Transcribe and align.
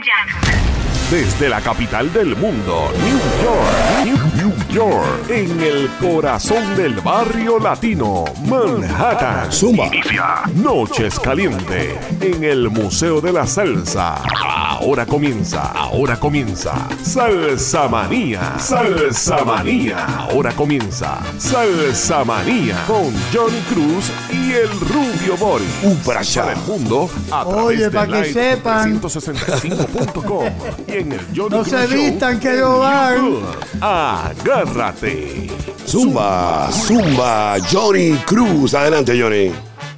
and 0.00 0.04
gentlemen. 0.04 0.79
Desde 1.10 1.48
la 1.48 1.60
capital 1.60 2.12
del 2.12 2.36
mundo, 2.36 2.88
New 3.04 3.18
York, 3.42 4.04
New, 4.04 4.16
New 4.36 4.68
York, 4.68 5.28
en 5.28 5.60
el 5.60 5.90
corazón 6.00 6.76
del 6.76 6.94
barrio 7.00 7.58
latino, 7.58 8.24
Manhattan. 8.46 9.50
Zumba. 9.50 9.88
Inicia 9.88 10.42
Noches 10.54 11.18
Caliente 11.18 11.98
en 12.20 12.44
el 12.44 12.70
Museo 12.70 13.20
de 13.20 13.32
la 13.32 13.44
Salsa. 13.44 14.22
Ahora 14.22 15.04
comienza, 15.04 15.72
ahora 15.72 16.18
comienza. 16.18 16.74
Salsa 17.02 17.88
Manía, 17.88 18.56
Salsa 18.60 19.44
Manía. 19.44 20.06
Ahora 20.30 20.52
comienza 20.52 21.18
Salsa 21.38 22.24
Manía 22.24 22.84
con 22.86 23.12
Johnny 23.34 23.60
Cruz 23.68 24.12
y 24.30 24.52
el 24.52 24.70
Rubio 24.80 25.36
Boris. 25.36 25.68
Uh, 25.82 25.96
para 26.06 26.20
allá. 26.20 26.44
Para 26.44 26.54
el 26.54 26.66
mundo 26.66 27.10
a 27.32 27.44
través 27.44 27.64
Oye, 27.64 27.78
de 27.78 27.90
pa' 27.90 28.06
que 28.06 28.12
Live 28.12 28.32
sepan. 28.32 29.00
365.com 29.00 30.46
y 30.86 30.99
en 31.00 31.12
el 31.12 31.20
Johnny 31.34 31.56
No 31.56 31.62
Cruz 31.62 31.68
se 31.68 31.86
vistan, 31.86 32.38
que 32.40 32.52
no 32.52 32.78
van. 32.80 33.16
Agárrate. 33.80 35.48
Zumba, 35.86 36.70
Zumba, 36.72 37.56
Johnny 37.70 38.12
Cruz. 38.26 38.74
Adelante, 38.74 39.20
Johnny. 39.20 39.50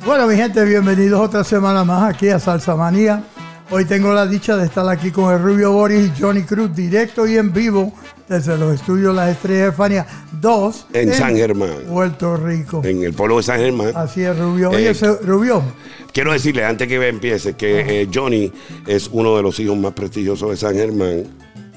Bueno, 0.06 0.26
mi 0.26 0.36
gente, 0.36 0.64
bienvenidos 0.64 1.20
otra 1.20 1.44
semana 1.44 1.84
más 1.84 2.14
aquí 2.14 2.28
a 2.28 2.38
Salsa 2.38 2.74
Manía. 2.76 3.22
Hoy 3.70 3.84
tengo 3.86 4.12
la 4.12 4.26
dicha 4.26 4.56
de 4.56 4.66
estar 4.66 4.86
aquí 4.88 5.10
con 5.10 5.32
el 5.32 5.42
Rubio 5.42 5.72
Boris 5.72 6.10
y 6.16 6.20
Johnny 6.20 6.42
Cruz, 6.42 6.74
directo 6.74 7.26
y 7.26 7.36
en 7.38 7.52
vivo 7.52 7.92
desde 8.28 8.56
los 8.58 8.74
estudios 8.74 9.14
Las 9.14 9.30
Estrellas 9.30 9.66
de 9.66 9.72
Fania 9.72 10.06
2 10.40 10.86
En 10.92 11.12
San 11.14 11.34
Germán. 11.36 11.70
Puerto 11.88 12.36
Rico. 12.36 12.82
En 12.84 13.02
el 13.02 13.14
pueblo 13.14 13.38
de 13.38 13.42
San 13.42 13.58
Germán. 13.58 13.92
Así 13.94 14.22
es, 14.22 14.38
Rubio. 14.38 14.70
Oye, 14.70 14.88
Eh, 14.88 14.90
ese- 14.90 15.16
Rubio, 15.22 15.62
Quiero 16.12 16.32
decirle, 16.32 16.62
antes 16.64 16.88
que 16.88 17.08
empiece, 17.08 17.54
que 17.54 18.02
eh, 18.02 18.08
Johnny 18.12 18.52
es 18.86 19.08
uno 19.12 19.34
de 19.34 19.42
los 19.42 19.58
hijos 19.60 19.78
más 19.78 19.94
prestigiosos 19.94 20.50
de 20.50 20.56
San 20.58 20.74
Germán, 20.74 21.24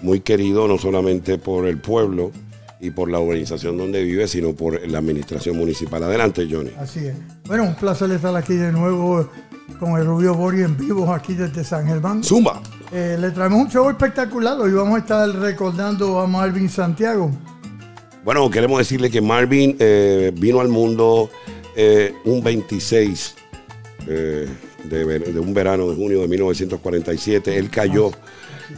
muy 0.02 0.20
querido 0.20 0.68
no 0.68 0.78
solamente 0.78 1.38
por 1.38 1.66
el 1.66 1.78
pueblo 1.78 2.32
y 2.82 2.92
por 2.92 3.10
la 3.10 3.20
organización 3.20 3.78
donde 3.78 4.04
vive, 4.04 4.28
sino 4.28 4.54
por 4.54 4.86
la 4.90 4.98
administración 4.98 5.56
municipal. 5.56 6.04
Adelante, 6.04 6.46
Johnny. 6.52 6.72
así 6.78 7.06
es. 7.06 7.16
Bueno, 7.48 7.64
un 7.64 7.76
placer 7.76 8.12
estar 8.12 8.36
aquí 8.36 8.56
de 8.56 8.74
nuevo 8.74 9.30
con 9.80 9.98
el 9.98 10.06
Rubio 10.06 10.34
Boris 10.34 10.66
en 10.66 10.78
vivo 10.78 11.14
aquí 11.14 11.34
desde 11.34 11.64
San 11.64 11.88
Germán. 11.88 12.22
Zumba. 12.22 12.62
Eh, 12.92 13.16
le 13.18 13.32
traemos 13.32 13.62
un 13.62 13.70
show 13.70 13.90
espectacular. 13.90 14.60
Hoy 14.60 14.74
vamos 14.74 14.98
a 14.98 15.00
estar 15.00 15.30
recordando 15.30 16.20
a 16.20 16.28
Marvin 16.28 16.68
Santiago. 16.68 17.32
Bueno, 18.26 18.50
queremos 18.50 18.80
decirle 18.80 19.10
que 19.10 19.22
Marvin 19.22 19.78
eh, 19.80 20.34
vino 20.36 20.60
al 20.60 20.68
mundo 20.68 21.30
un 22.24 22.42
26 22.42 23.36
eh, 24.08 24.48
de, 24.84 25.40
un 25.40 25.54
verano 25.54 25.90
de 25.90 25.96
junio 25.96 26.22
de 26.22 26.28
1947. 26.28 27.58
Él 27.58 27.70
cayó 27.70 28.12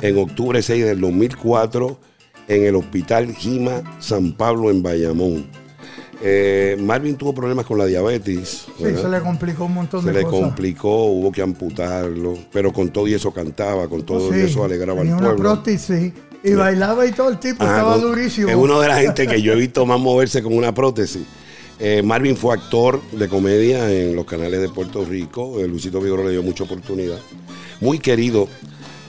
en 0.01 0.17
octubre 0.17 0.61
6 0.61 0.85
del 0.85 0.99
2004 1.01 1.99
en 2.47 2.63
el 2.63 2.75
hospital 2.75 3.33
Gima 3.33 3.81
San 3.99 4.33
Pablo 4.33 4.69
en 4.71 4.81
Bayamón. 4.81 5.45
Eh, 6.21 6.75
Marvin 6.79 7.15
tuvo 7.15 7.33
problemas 7.33 7.65
con 7.65 7.77
la 7.77 7.85
diabetes. 7.85 8.65
Sí, 8.77 8.83
¿verdad? 8.83 9.01
se 9.03 9.09
le 9.09 9.19
complicó 9.21 9.65
un 9.65 9.73
montón 9.75 10.01
Se 10.01 10.07
de 10.07 10.13
le 10.13 10.23
cosas. 10.23 10.39
complicó, 10.39 11.05
hubo 11.05 11.31
que 11.31 11.41
amputarlo, 11.43 12.37
pero 12.51 12.73
con 12.73 12.89
todo 12.89 13.07
y 13.07 13.13
eso 13.13 13.31
cantaba, 13.31 13.87
con 13.87 14.03
todo 14.03 14.31
Sí, 14.31 14.39
y 14.39 14.41
eso 14.43 14.63
alegraba 14.63 15.01
al 15.01 15.07
tenía 15.07 15.17
una 15.17 15.35
pueblo. 15.35 15.43
prótesis 15.53 16.13
y 16.43 16.53
bailaba 16.53 17.05
y 17.05 17.11
todo 17.11 17.29
el 17.29 17.39
tipo 17.39 17.63
Ajá, 17.63 17.77
estaba 17.77 17.97
durísimo. 17.97 18.49
Es 18.49 18.55
uno 18.55 18.79
de 18.79 18.87
la 18.87 18.97
gente 18.99 19.27
que 19.27 19.41
yo 19.41 19.53
he 19.53 19.55
visto 19.55 19.85
más 19.85 19.99
moverse 19.99 20.41
con 20.41 20.55
una 20.55 20.73
prótesis. 20.73 21.23
Eh, 21.79 22.01
Marvin 22.01 22.35
fue 22.35 22.55
actor 22.55 23.01
de 23.11 23.29
comedia 23.29 23.91
en 23.91 24.15
los 24.15 24.25
canales 24.25 24.61
de 24.61 24.69
Puerto 24.69 25.05
Rico. 25.05 25.59
Eh, 25.59 25.67
Luisito 25.67 26.01
Vigoró 26.01 26.23
le 26.23 26.31
dio 26.31 26.43
mucha 26.43 26.63
oportunidad. 26.63 27.19
Muy 27.79 27.99
querido 27.99 28.47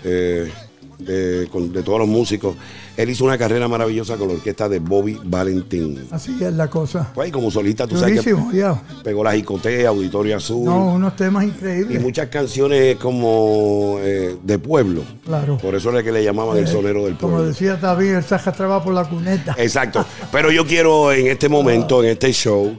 eh, 0.04 0.50
de, 0.98 1.48
con- 1.50 1.72
de 1.72 1.82
todos 1.82 1.98
los 2.00 2.08
músicos. 2.08 2.56
Él 2.96 3.10
hizo 3.10 3.24
una 3.24 3.38
carrera 3.38 3.68
maravillosa 3.68 4.16
con 4.16 4.28
la 4.28 4.34
orquesta 4.34 4.68
de 4.68 4.80
Bobby 4.80 5.16
Valentín. 5.24 6.06
Así 6.10 6.36
es 6.40 6.52
la 6.52 6.68
cosa. 6.68 7.12
Pues 7.14 7.26
ahí 7.26 7.30
como 7.32 7.50
solista, 7.50 7.86
tú 7.86 7.96
sabes 7.96 8.16
Durísimo, 8.16 8.50
ya. 8.52 8.74
que 8.88 9.04
pegó 9.04 9.22
la 9.22 9.32
jicotea, 9.34 9.88
Auditorio 9.90 10.36
Azul. 10.36 10.64
No, 10.64 10.94
unos 10.94 11.14
temas 11.14 11.44
Y 11.44 11.46
increíbles. 11.48 12.02
muchas 12.02 12.28
canciones 12.28 12.96
como 12.96 13.98
eh, 14.00 14.36
de 14.42 14.58
pueblo. 14.58 15.02
Claro. 15.24 15.58
Por 15.58 15.74
eso 15.76 15.90
era 15.90 16.02
que 16.02 16.10
le 16.10 16.24
llamaban 16.24 16.56
el 16.58 16.66
sonero 16.66 17.04
del 17.04 17.16
Como 17.16 17.34
pueblo. 17.34 17.48
decía 17.48 17.76
David, 17.76 18.14
el 18.16 18.24
Saja 18.24 18.50
traba 18.52 18.82
por 18.82 18.92
la 18.94 19.04
cuneta. 19.04 19.54
Exacto. 19.58 20.04
Pero 20.32 20.50
yo 20.50 20.66
quiero 20.66 21.12
en 21.12 21.28
este 21.28 21.48
momento, 21.48 22.02
en 22.02 22.10
este 22.10 22.32
show, 22.32 22.76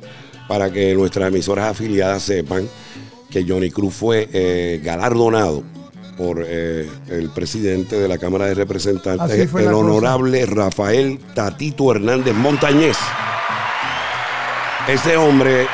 para 0.50 0.70
que 0.72 0.94
nuestras 0.96 1.30
emisoras 1.30 1.72
afiliadas 1.72 2.24
sepan 2.24 2.68
que 3.30 3.46
Johnny 3.48 3.70
Cruz 3.70 3.94
fue 3.94 4.28
eh, 4.34 4.82
galardonado 4.84 5.64
por 6.20 6.44
eh, 6.46 6.86
el 7.08 7.30
presidente 7.30 7.98
de 7.98 8.10
la 8.10 8.18
Cámara 8.18 8.48
de 8.48 8.54
Representantes, 8.54 9.32
el 9.32 9.50
cosa. 9.50 9.74
honorable 9.74 10.46
Rafael 10.46 11.18
Tatito 11.34 11.96
Hernández 11.96 12.36
Montañez. 12.36 12.98
Ese 14.86 15.16
hombre 15.16 15.66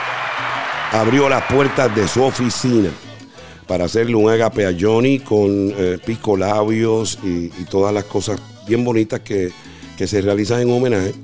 abrió 0.92 1.28
las 1.30 1.52
puertas 1.52 1.96
de 1.96 2.08
su 2.08 2.22
oficina 2.22 2.90
para 3.68 3.86
hacerle 3.86 4.14
un 4.14 4.30
agape 4.30 4.68
a 4.68 4.76
Johnny 4.80 5.18
con 5.18 5.50
eh, 5.50 5.98
pico 6.06 6.38
labios 6.38 7.18
y, 7.24 7.46
y 7.46 7.66
todas 7.68 7.92
las 7.92 8.04
cosas 8.04 8.40
bien 8.68 8.86
bonitas 8.86 9.22
que, 9.22 9.52
que 9.98 10.06
se 10.06 10.22
realizan 10.22 10.62
en 10.62 10.70
homenaje. 10.70 11.16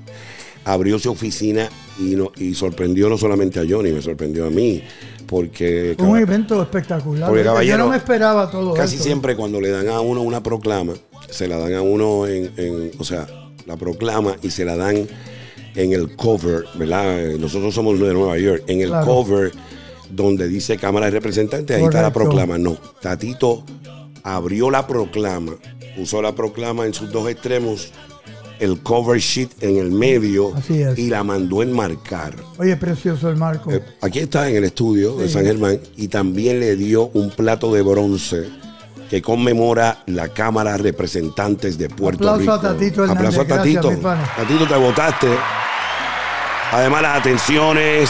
Abrió 0.66 0.98
su 0.98 1.12
oficina 1.12 1.70
y, 2.00 2.16
no, 2.16 2.32
y 2.38 2.56
sorprendió 2.56 3.08
no 3.08 3.20
solamente 3.20 3.59
a 3.59 3.66
Johnny, 3.70 3.92
me 3.92 4.02
sorprendió 4.02 4.48
a 4.48 4.50
mí, 4.50 4.82
porque 5.31 5.96
un 5.97 6.18
evento 6.18 6.62
espectacular. 6.62 7.30
Porque, 7.30 7.66
Yo 7.66 7.78
no 7.78 7.88
me 7.88 7.96
esperaba 7.96 8.52
todo 8.52 8.74
casi 8.74 8.96
esto. 8.96 9.06
siempre 9.08 9.38
cuando 9.38 9.62
le 9.62 9.69
dan 9.69 9.88
a 9.88 10.02
uno 10.02 10.22
una 10.22 10.44
proclama, 10.44 10.94
se 11.30 11.47
la 11.47 11.58
dan 11.58 11.74
a 11.74 11.81
uno 11.81 12.28
en, 12.28 12.52
en- 12.58 12.92
o 13.00 13.03
sea, 13.06 13.25
la 13.66 13.78
proclama 13.78 14.36
y 14.44 14.50
se 14.52 14.66
la 14.66 14.75
dan 14.75 15.08
en 15.75 15.94
el 15.94 16.18
cover, 16.18 16.66
¿verdad? 16.75 17.30
Nosotros 17.40 17.74
somos 17.74 17.97
de 17.97 18.14
Nueva 18.14 18.38
York, 18.38 18.64
en 18.68 18.81
el 18.81 18.90
Claro. 18.90 19.06
cover 19.06 19.52
donde 20.09 20.50
dice 20.50 20.75
Cámara 20.78 21.06
de 21.06 21.14
Representantes, 21.14 21.78
ahí 21.78 21.84
está 21.86 22.02
la 22.02 22.12
proclama. 22.12 22.58
No, 22.58 22.75
Tatito 23.02 23.64
abrió 24.24 24.70
la 24.70 24.86
proclama, 24.86 25.53
puso 25.96 26.22
la 26.22 26.36
proclama 26.36 26.86
en 26.86 26.94
sus 26.94 27.09
dos 27.09 27.30
extremos, 27.30 27.94
el 28.61 28.79
cover 28.81 29.19
sheet 29.19 29.49
en 29.61 29.77
el 29.77 29.91
medio 29.91 30.55
Así 30.55 30.81
es. 30.81 30.97
y 30.97 31.09
la 31.09 31.23
mandó 31.23 31.61
enmarcar. 31.61 32.33
Oye, 32.57 32.77
precioso 32.77 33.27
el 33.29 33.35
marco. 33.35 33.72
Eh, 33.72 33.83
aquí 34.01 34.19
está 34.19 34.47
en 34.49 34.55
el 34.55 34.63
estudio 34.63 35.17
de. 35.17 35.27
San 35.27 35.44
Germán 35.44 35.79
y 35.97 36.07
también 36.07 36.59
le 36.59 36.75
dio 36.77 37.07
un 37.13 37.29
plato 37.31 37.73
de 37.73 37.81
bronce 37.81 38.47
que 39.09 39.22
conmemora 39.22 40.03
la 40.05 40.29
Cámara 40.29 40.77
Representantes 40.77 41.77
de 41.77 41.89
Puerto 41.89 42.29
Aplauso 42.29 42.39
Rico. 42.39 42.53
a 42.53 42.61
Tatito 42.61 43.03
Hernández. 43.03 43.17
Aplauso 43.38 43.41
a 43.41 43.57
Tatito. 43.57 43.89
Tatito, 44.38 44.67
te 44.67 44.75
votaste. 44.75 45.28
Además, 46.72 47.01
las 47.01 47.19
atenciones. 47.19 48.09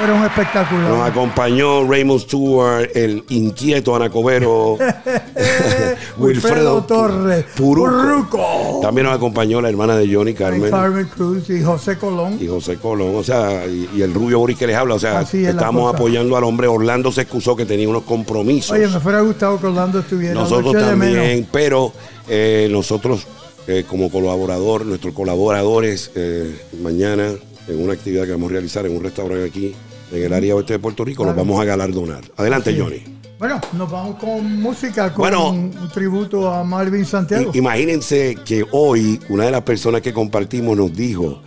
Pero 0.00 0.16
un 0.16 0.24
espectacular. 0.24 0.88
Nos 0.88 1.08
acompañó 1.10 1.86
Raymond 1.86 2.20
Stewart, 2.20 2.88
el 2.94 3.22
inquieto 3.28 3.94
Anacobero, 3.94 4.78
Wilfredo 6.18 6.82
Torres. 6.84 7.44
Puruco. 7.56 7.90
Puruco. 7.90 8.80
También 8.82 9.06
nos 9.06 9.16
acompañó 9.16 9.60
la 9.60 9.68
hermana 9.68 9.96
de 9.96 10.12
Johnny 10.12 10.32
Carmen. 10.32 10.70
Carmen 10.70 11.06
Cruz 11.06 11.50
y 11.50 11.62
José 11.62 11.98
Colón. 11.98 12.38
y 12.40 12.46
José 12.46 12.76
Colón, 12.76 13.14
o 13.14 13.22
sea, 13.22 13.66
y, 13.66 13.90
y 13.94 14.02
el 14.02 14.14
rubio 14.14 14.38
Boris 14.38 14.56
que 14.56 14.66
les 14.66 14.76
habla, 14.76 14.94
o 14.94 14.98
sea, 14.98 15.18
Así 15.18 15.44
es 15.44 15.50
estamos 15.50 15.92
apoyando 15.92 16.36
al 16.36 16.44
hombre. 16.44 16.66
Orlando 16.66 17.12
se 17.12 17.22
excusó 17.22 17.54
que 17.54 17.66
tenía 17.66 17.88
unos 17.88 18.04
compromisos. 18.04 18.70
Oye, 18.70 18.88
me 18.88 19.00
fuera 19.00 19.20
gustado 19.20 19.60
que 19.60 19.66
Orlando 19.66 19.98
estuviera. 19.98 20.34
nosotros 20.34 20.72
también, 20.72 21.46
pero 21.52 21.92
eh, 22.28 22.68
nosotros 22.70 23.26
eh, 23.66 23.84
como 23.86 24.10
colaborador, 24.10 24.86
nuestros 24.86 25.12
colaboradores, 25.12 26.10
eh, 26.14 26.58
mañana 26.82 27.32
en 27.68 27.82
una 27.82 27.92
actividad 27.92 28.24
que 28.24 28.32
vamos 28.32 28.48
a 28.50 28.52
realizar 28.54 28.86
en 28.86 28.96
un 28.96 29.02
restaurante 29.04 29.46
aquí 29.46 29.74
en 30.12 30.22
el 30.22 30.32
área 30.32 30.54
oeste 30.54 30.74
de 30.74 30.78
Puerto 30.78 31.04
Rico, 31.04 31.24
los 31.24 31.34
vamos 31.36 31.60
a 31.60 31.64
galardonar. 31.64 32.22
Adelante, 32.36 32.72
Sí. 32.72 32.78
Johnny. 32.80 33.02
Bueno, 33.38 33.58
nos 33.72 33.90
vamos 33.90 34.16
con 34.16 34.60
música, 34.60 35.12
con 35.14 35.22
Bueno. 35.22 35.50
un 35.50 35.88
tributo 35.94 36.52
a 36.52 36.62
Marvin 36.62 37.06
Santiago. 37.06 37.50
Imagínense 37.54 38.36
que 38.44 38.66
hoy 38.72 39.18
una 39.30 39.44
de 39.46 39.50
las 39.50 39.62
personas 39.62 40.02
que 40.02 40.12
compartimos 40.12 40.76
nos 40.76 40.92
dijo 40.94 41.40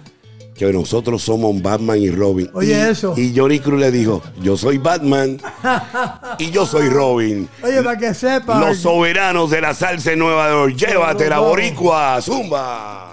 que 0.55 0.71
nosotros 0.73 1.21
somos 1.21 1.61
Batman 1.61 1.99
y 1.99 2.09
Robin. 2.09 2.49
Oye, 2.53 2.69
y, 2.69 2.73
eso. 2.73 3.13
Y 3.17 3.33
Johnny 3.35 3.59
Cruz 3.59 3.79
le 3.79 3.91
dijo, 3.91 4.23
yo 4.41 4.57
soy 4.57 4.77
Batman 4.79 5.37
y 6.39 6.49
yo 6.51 6.65
soy 6.65 6.89
Robin. 6.89 7.47
Oye, 7.63 7.83
para 7.83 7.97
que 7.97 8.13
sepa. 8.13 8.59
Los 8.59 8.77
soberanos 8.77 9.51
de 9.51 9.61
la 9.61 9.73
salsa 9.75 10.15
Nueva 10.15 10.49
York. 10.49 10.75
Llévate 10.75 11.29
la 11.29 11.39
boricua, 11.39 12.19
zumba. 12.21 13.12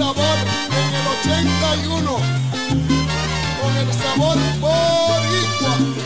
sabor 0.00 0.38
en 0.70 0.94
el 0.94 1.06
81 1.20 2.10
con 3.60 3.76
el 3.76 3.92
sabor 3.92 4.38
boricua. 4.58 5.99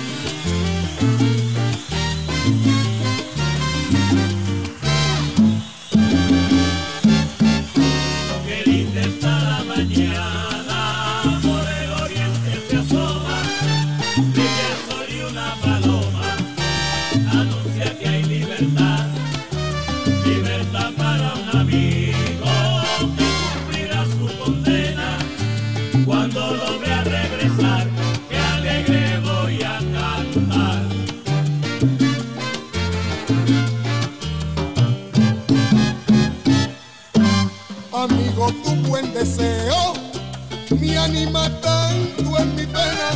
Anima 41.04 41.50
tanto 41.60 42.38
en 42.38 42.56
mi 42.56 42.66
pena, 42.66 43.08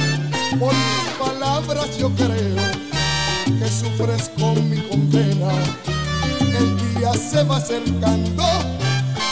por 0.58 0.72
tus 0.72 1.26
palabras 1.26 1.96
yo 1.98 2.10
creo 2.10 2.56
que 3.58 3.68
sufres 3.68 4.30
con 4.38 4.68
mi 4.68 4.76
condena. 4.88 5.50
El 6.58 6.76
día 6.94 7.12
se 7.14 7.42
va 7.44 7.56
acercando, 7.56 8.44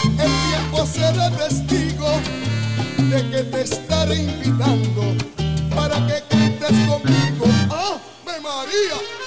el 0.03 0.31
tiempo 0.49 0.85
será 0.85 1.29
testigo 1.31 2.09
de 2.97 3.29
que 3.29 3.43
te 3.43 3.61
estaré 3.61 4.15
invitando 4.15 5.03
para 5.75 5.95
que 6.07 6.23
cantes 6.27 6.75
conmigo. 6.87 7.45
¡Ah, 7.69 7.97
María! 8.25 9.26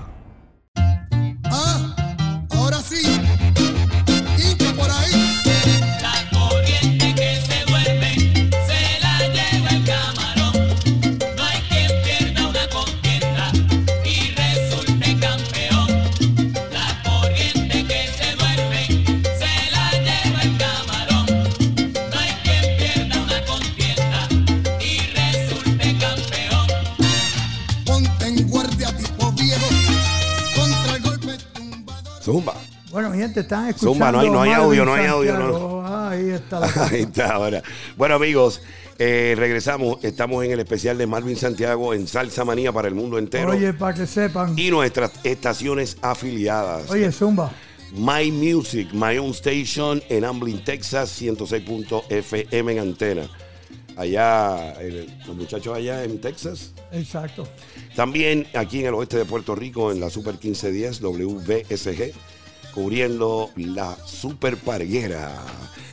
Están 33.41 33.67
escuchando. 33.69 33.93
Zumba, 33.93 34.11
no 34.11 34.19
hay- 34.21 34.29
no 34.29 34.41
hay 34.41 34.51
audio, 34.51 34.85
no 34.85 34.93
hay 34.93 35.05
audio. 35.05 35.81
Ah, 35.85 36.09
ahí 36.11 36.29
está 36.29 36.59
la. 36.59 36.67
Ahí 36.91 37.01
está 37.01 37.33
ahora. 37.33 37.61
Bueno, 37.97 38.15
amigos, 38.15 38.61
eh, 38.97 39.33
regresamos. 39.37 40.03
Estamos 40.03 40.43
en 40.45 40.51
el 40.51 40.59
especial 40.59 40.97
de 40.97 41.07
Marvin 41.07 41.35
Santiago 41.35 41.93
en 41.93 42.07
Salsa 42.07 42.45
Manía 42.45 42.71
para 42.71 42.87
el 42.87 42.95
mundo 42.95 43.17
entero. 43.17 43.51
Oye, 43.51 43.73
para 43.73 43.93
que 43.93 44.07
sepan. 44.07 44.57
y 44.57 44.69
nuestras 44.71 45.11
estaciones 45.23 45.97
afiliadas. 46.01 46.89
Oye, 46.89 47.11
Zumba. 47.11 47.51
My 47.93 48.31
Music, 48.31 48.87
My 48.93 49.17
Own 49.17 49.31
Station 49.31 50.01
en 50.07 50.23
Amblin, 50.23 50.63
Texas, 50.63 51.09
106.fm 51.21 52.71
en 52.71 52.79
antena. 52.79 53.29
Allá, 53.97 54.71
el- 54.79 55.11
los 55.27 55.35
muchachos 55.35 55.75
allá 55.75 56.03
en 56.05 56.21
Texas. 56.21 56.71
Exacto. 56.93 57.45
También 57.95 58.47
aquí 58.53 58.79
en 58.79 58.85
el 58.87 58.93
oeste 58.93 59.17
de 59.17 59.25
Puerto 59.25 59.53
Rico, 59.55 59.91
en 59.91 59.99
la 59.99 60.09
Super 60.09 60.35
1510 60.41 61.01
WVSG, 61.01 62.13
cubriendo 62.73 63.49
la 63.55 63.95
Super 64.05 64.57
Parguera. 64.57 65.31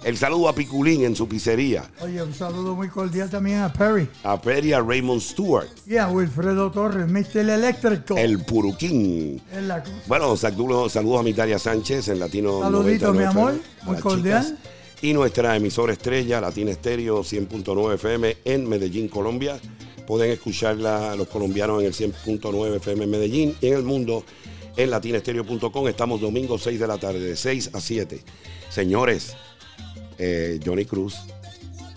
El 0.04 0.16
saludo 0.16 0.48
a 0.48 0.54
Piculín 0.54 1.04
en 1.04 1.16
su 1.16 1.28
pizzería. 1.28 1.84
Oye, 2.00 2.22
un 2.22 2.32
saludo 2.32 2.74
muy 2.74 2.88
cordial 2.88 3.28
también 3.28 3.58
a 3.58 3.72
Perry 3.72 4.08
A 4.22 4.40
Perry, 4.40 4.72
a 4.72 4.80
Raymond 4.80 5.20
Stewart, 5.20 5.68
y 5.86 5.96
a 5.96 6.08
Wilfredo 6.08 6.70
Torres, 6.70 7.08
Mr. 7.10 7.48
Eléctrico. 7.50 8.16
el 8.16 8.38
Puruquín. 8.44 9.42
Es 9.52 9.62
la. 9.62 9.82
Bueno, 10.06 10.36
saludos, 10.36 10.92
saludos 10.92 11.20
a 11.20 11.22
Mitalia 11.24 11.58
Sánchez 11.58 12.08
en 12.08 12.20
Latino 12.20 12.60
Saludito, 12.60 13.12
99 13.12 13.18
mi 13.18 13.24
amor. 13.24 13.60
Muy 13.82 13.96
cordial. 13.96 14.44
chicas. 14.44 14.58
Y 15.00 15.12
nuestra 15.12 15.54
emisora 15.54 15.92
estrella, 15.92 16.40
Latina 16.40 16.72
Estéreo 16.72 17.20
100.9 17.22 17.94
FM 17.94 18.36
en 18.44 18.68
Medellín, 18.68 19.08
Colombia. 19.08 19.58
Pueden 20.06 20.30
escucharla 20.30 21.14
los 21.16 21.28
colombianos 21.28 21.80
en 21.80 21.86
el 21.86 21.92
100.9 21.92 22.76
FM 22.76 23.04
en 23.04 23.10
Medellín 23.10 23.56
y 23.60 23.66
en 23.68 23.74
el 23.74 23.82
mundo 23.82 24.24
en 24.78 24.90
latinaestereo.com. 24.90 25.88
Estamos 25.88 26.20
domingo 26.20 26.56
6 26.56 26.80
de 26.80 26.86
la 26.86 26.96
tarde, 26.98 27.18
de 27.20 27.36
6 27.36 27.70
a 27.74 27.80
7. 27.80 28.22
Señores, 28.70 29.34
eh, 30.18 30.58
Johnny 30.64 30.84
Cruz 30.86 31.16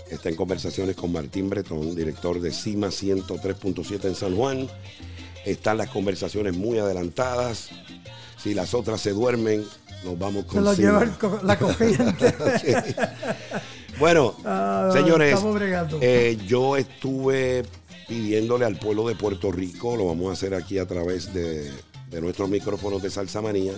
está 0.10 0.30
en 0.30 0.36
conversaciones 0.36 0.96
con 0.96 1.12
Martín 1.14 1.50
Bretón, 1.50 1.96
director 1.96 2.42
de 2.42 2.52
CIMA 2.52 2.88
103.7 2.88 4.06
en 4.06 4.16
San 4.16 4.36
Juan. 4.36 4.68
Están 5.46 5.78
las 5.78 5.90
conversaciones 5.90 6.58
muy 6.58 6.80
adelantadas. 6.80 7.70
Si 8.42 8.54
las 8.56 8.74
otras 8.74 9.00
se 9.00 9.12
duermen, 9.12 9.64
nos 10.04 10.18
vamos 10.18 10.46
con 10.46 10.56
Se 10.58 10.62
lo 10.62 10.74
lleva 10.74 11.06
co- 11.18 11.40
la 11.44 11.58
corriente. 11.58 12.34
Bueno, 14.00 14.36
Ah, 14.46 14.90
señores, 14.94 15.38
eh, 16.02 16.36
yo 16.48 16.76
estuve 16.76 17.64
pidiéndole 18.08 18.66
al 18.66 18.80
pueblo 18.80 19.08
de 19.08 19.16
Puerto 19.16 19.52
Rico, 19.52 19.96
lo 19.96 20.08
vamos 20.08 20.30
a 20.30 20.34
hacer 20.34 20.56
aquí 20.56 20.80
a 20.80 20.88
través 20.88 21.32
de, 21.36 21.70
de 22.12 22.22
nuestros 22.22 22.50
micrófonos 22.50 23.02
de 23.02 23.10
Salsa 23.10 23.42
Manía. 23.42 23.74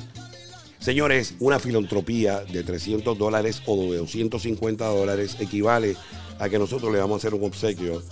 Señores, 0.80 1.36
una 1.40 1.60
filantropía 1.60 2.42
de 2.42 2.64
300 2.64 3.18
dólares 3.18 3.62
o 3.68 3.92
de 3.92 4.00
250 4.00 4.86
dólares 4.86 5.38
equivale 5.40 5.96
a 6.40 6.50
que 6.50 6.60
nosotros 6.60 6.92
le 6.92 7.00
vamos 7.00 7.16
a 7.16 7.28
hacer 7.28 7.40
un 7.40 7.46
obsequio 7.46 8.04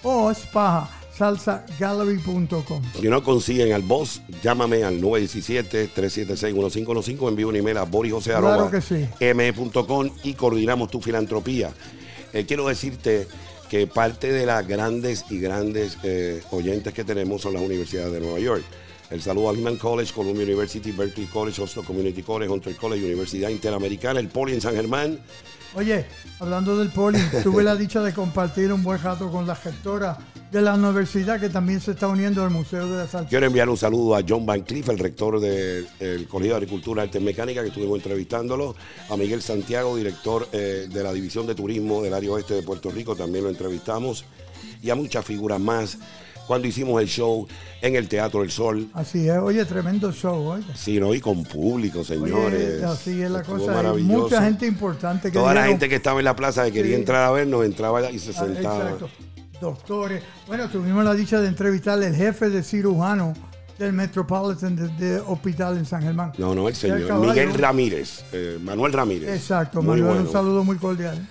o 0.03 0.33
spaja 0.33 0.89
salsagallery.com. 1.19 2.81
Si 2.99 3.07
no 3.09 3.23
consiguen 3.23 3.73
al 3.73 3.81
boss, 3.81 4.21
llámame 4.41 4.85
al 4.85 5.01
917-376-1515. 5.01 7.27
Envía 7.27 7.47
un 7.47 7.57
email 7.57 7.77
a 7.77 7.83
borijose 7.83 8.31
Claro 8.31 8.71
sí. 8.81 9.05
m.com 9.19 10.09
y 10.23 10.33
coordinamos 10.33 10.89
tu 10.89 11.01
filantropía. 11.01 11.71
Eh, 12.31 12.45
quiero 12.47 12.65
decirte 12.67 13.27
que 13.69 13.85
parte 13.85 14.31
de 14.31 14.45
las 14.45 14.65
grandes 14.65 15.25
y 15.29 15.39
grandes 15.39 15.97
eh, 16.03 16.41
oyentes 16.51 16.93
que 16.93 17.03
tenemos 17.03 17.41
son 17.41 17.53
las 17.53 17.63
universidades 17.63 18.13
de 18.13 18.21
Nueva 18.21 18.39
York. 18.39 18.63
El 19.09 19.21
saludo 19.21 19.49
a 19.49 19.53
Lehman 19.53 19.77
College, 19.77 20.13
Columbia 20.13 20.43
University, 20.43 20.91
Berkeley 20.91 21.27
College, 21.27 21.61
Oslo 21.61 21.83
Community 21.83 22.23
College, 22.23 22.49
Hunter 22.49 22.75
College, 22.75 23.03
Universidad 23.03 23.49
Interamericana, 23.49 24.19
el 24.19 24.27
Poli 24.29 24.53
en 24.53 24.61
San 24.61 24.75
Germán. 24.75 25.19
Oye, 25.75 26.05
hablando 26.39 26.77
del 26.77 26.89
poli, 26.89 27.19
tuve 27.43 27.63
la 27.63 27.75
dicha 27.75 28.01
de 28.01 28.13
compartir 28.13 28.73
un 28.73 28.83
buen 28.83 29.01
rato 29.01 29.31
con 29.31 29.45
la 29.45 29.55
gestora 29.55 30.17
de 30.51 30.61
la 30.61 30.73
universidad 30.73 31.39
que 31.39 31.49
también 31.49 31.79
se 31.79 31.91
está 31.91 32.07
uniendo 32.07 32.43
al 32.43 32.49
Museo 32.49 32.87
de 32.87 32.97
la 32.97 33.07
Salsa. 33.07 33.29
Quiero 33.29 33.45
enviar 33.45 33.69
un 33.69 33.77
saludo 33.77 34.15
a 34.15 34.23
John 34.27 34.47
Van 34.47 34.61
Cliff, 34.61 34.89
el 34.89 34.97
rector 34.97 35.39
del 35.39 35.87
Colegio 36.27 36.53
de 36.53 36.57
Agricultura 36.57 37.03
y 37.03 37.05
Artes 37.05 37.21
Mecánicas, 37.21 37.61
que 37.63 37.69
estuvimos 37.69 37.97
entrevistándolo. 37.97 38.75
A 39.11 39.15
Miguel 39.15 39.43
Santiago, 39.43 39.95
director 39.95 40.47
eh, 40.51 40.87
de 40.91 41.03
la 41.03 41.13
División 41.13 41.45
de 41.45 41.53
Turismo 41.53 42.01
del 42.01 42.15
área 42.15 42.31
oeste 42.31 42.55
de 42.55 42.63
Puerto 42.63 42.89
Rico, 42.89 43.15
también 43.15 43.43
lo 43.43 43.51
entrevistamos. 43.51 44.25
Y 44.81 44.89
a 44.89 44.95
muchas 44.95 45.23
figuras 45.23 45.59
más. 45.59 45.99
Cuando 46.49 46.67
hicimos 46.67 46.99
el 46.99 47.07
show 47.07 47.47
en 47.79 47.95
el 47.95 48.07
Teatro 48.07 48.41
del 48.41 48.49
Sol, 48.49 48.89
Así 48.95 49.29
es, 49.29 49.37
oye, 49.37 49.63
tremendo 49.65 50.11
show, 50.11 50.47
oye. 50.47 50.63
sí, 50.73 50.99
¿no? 50.99 51.13
y 51.13 51.19
con 51.21 51.43
público, 51.43 52.03
señores. 52.03 52.77
Oye, 52.77 52.85
así 52.85 53.21
es 53.21 53.29
la 53.29 53.41
Estuvo 53.41 53.59
cosa. 53.67 53.93
Mucha 53.99 54.41
gente 54.41 54.65
importante 54.65 55.31
que 55.31 55.37
Toda 55.37 55.53
la 55.53 55.67
gente 55.67 55.87
que 55.87 55.93
estaba 55.97 56.17
en 56.17 56.25
la 56.25 56.35
plaza 56.35 56.65
que 56.65 56.71
quería 56.71 56.95
Sí. 56.95 57.01
entrar 57.01 57.23
a 57.25 57.29
vernos, 57.29 57.63
entraba 57.63 58.09
y 58.09 58.17
se 58.17 58.31
Ah, 58.31 58.33
sentaba. 58.33 58.83
Exacto. 58.85 59.09
Doctores. 59.61 60.23
Bueno, 60.47 60.67
tuvimos 60.69 61.03
la 61.05 61.13
dicha 61.13 61.39
de 61.39 61.49
entrevistar 61.49 62.01
al 62.01 62.15
jefe 62.15 62.49
de 62.49 62.63
cirujano 62.63 63.35
del 63.77 63.93
Metropolitan 63.93 64.75
de, 64.75 64.87
de 64.87 65.19
Hospital 65.19 65.77
en 65.77 65.85
San 65.85 66.01
Germán. 66.01 66.31
No, 66.39 66.55
no, 66.55 66.67
el 66.67 66.73
señor. 66.75 67.13
Miguel 67.19 67.53
Ramírez, 67.53 68.23
eh, 68.33 68.57
Manuel 68.59 68.91
Ramírez. 68.91 69.29
Exacto, 69.35 69.83
Muy 69.83 69.97
Manuel, 69.99 70.05
bueno. 70.15 70.21
un 70.27 70.31
saludo 70.33 70.63
muy 70.63 70.77
cordial. 70.77 71.27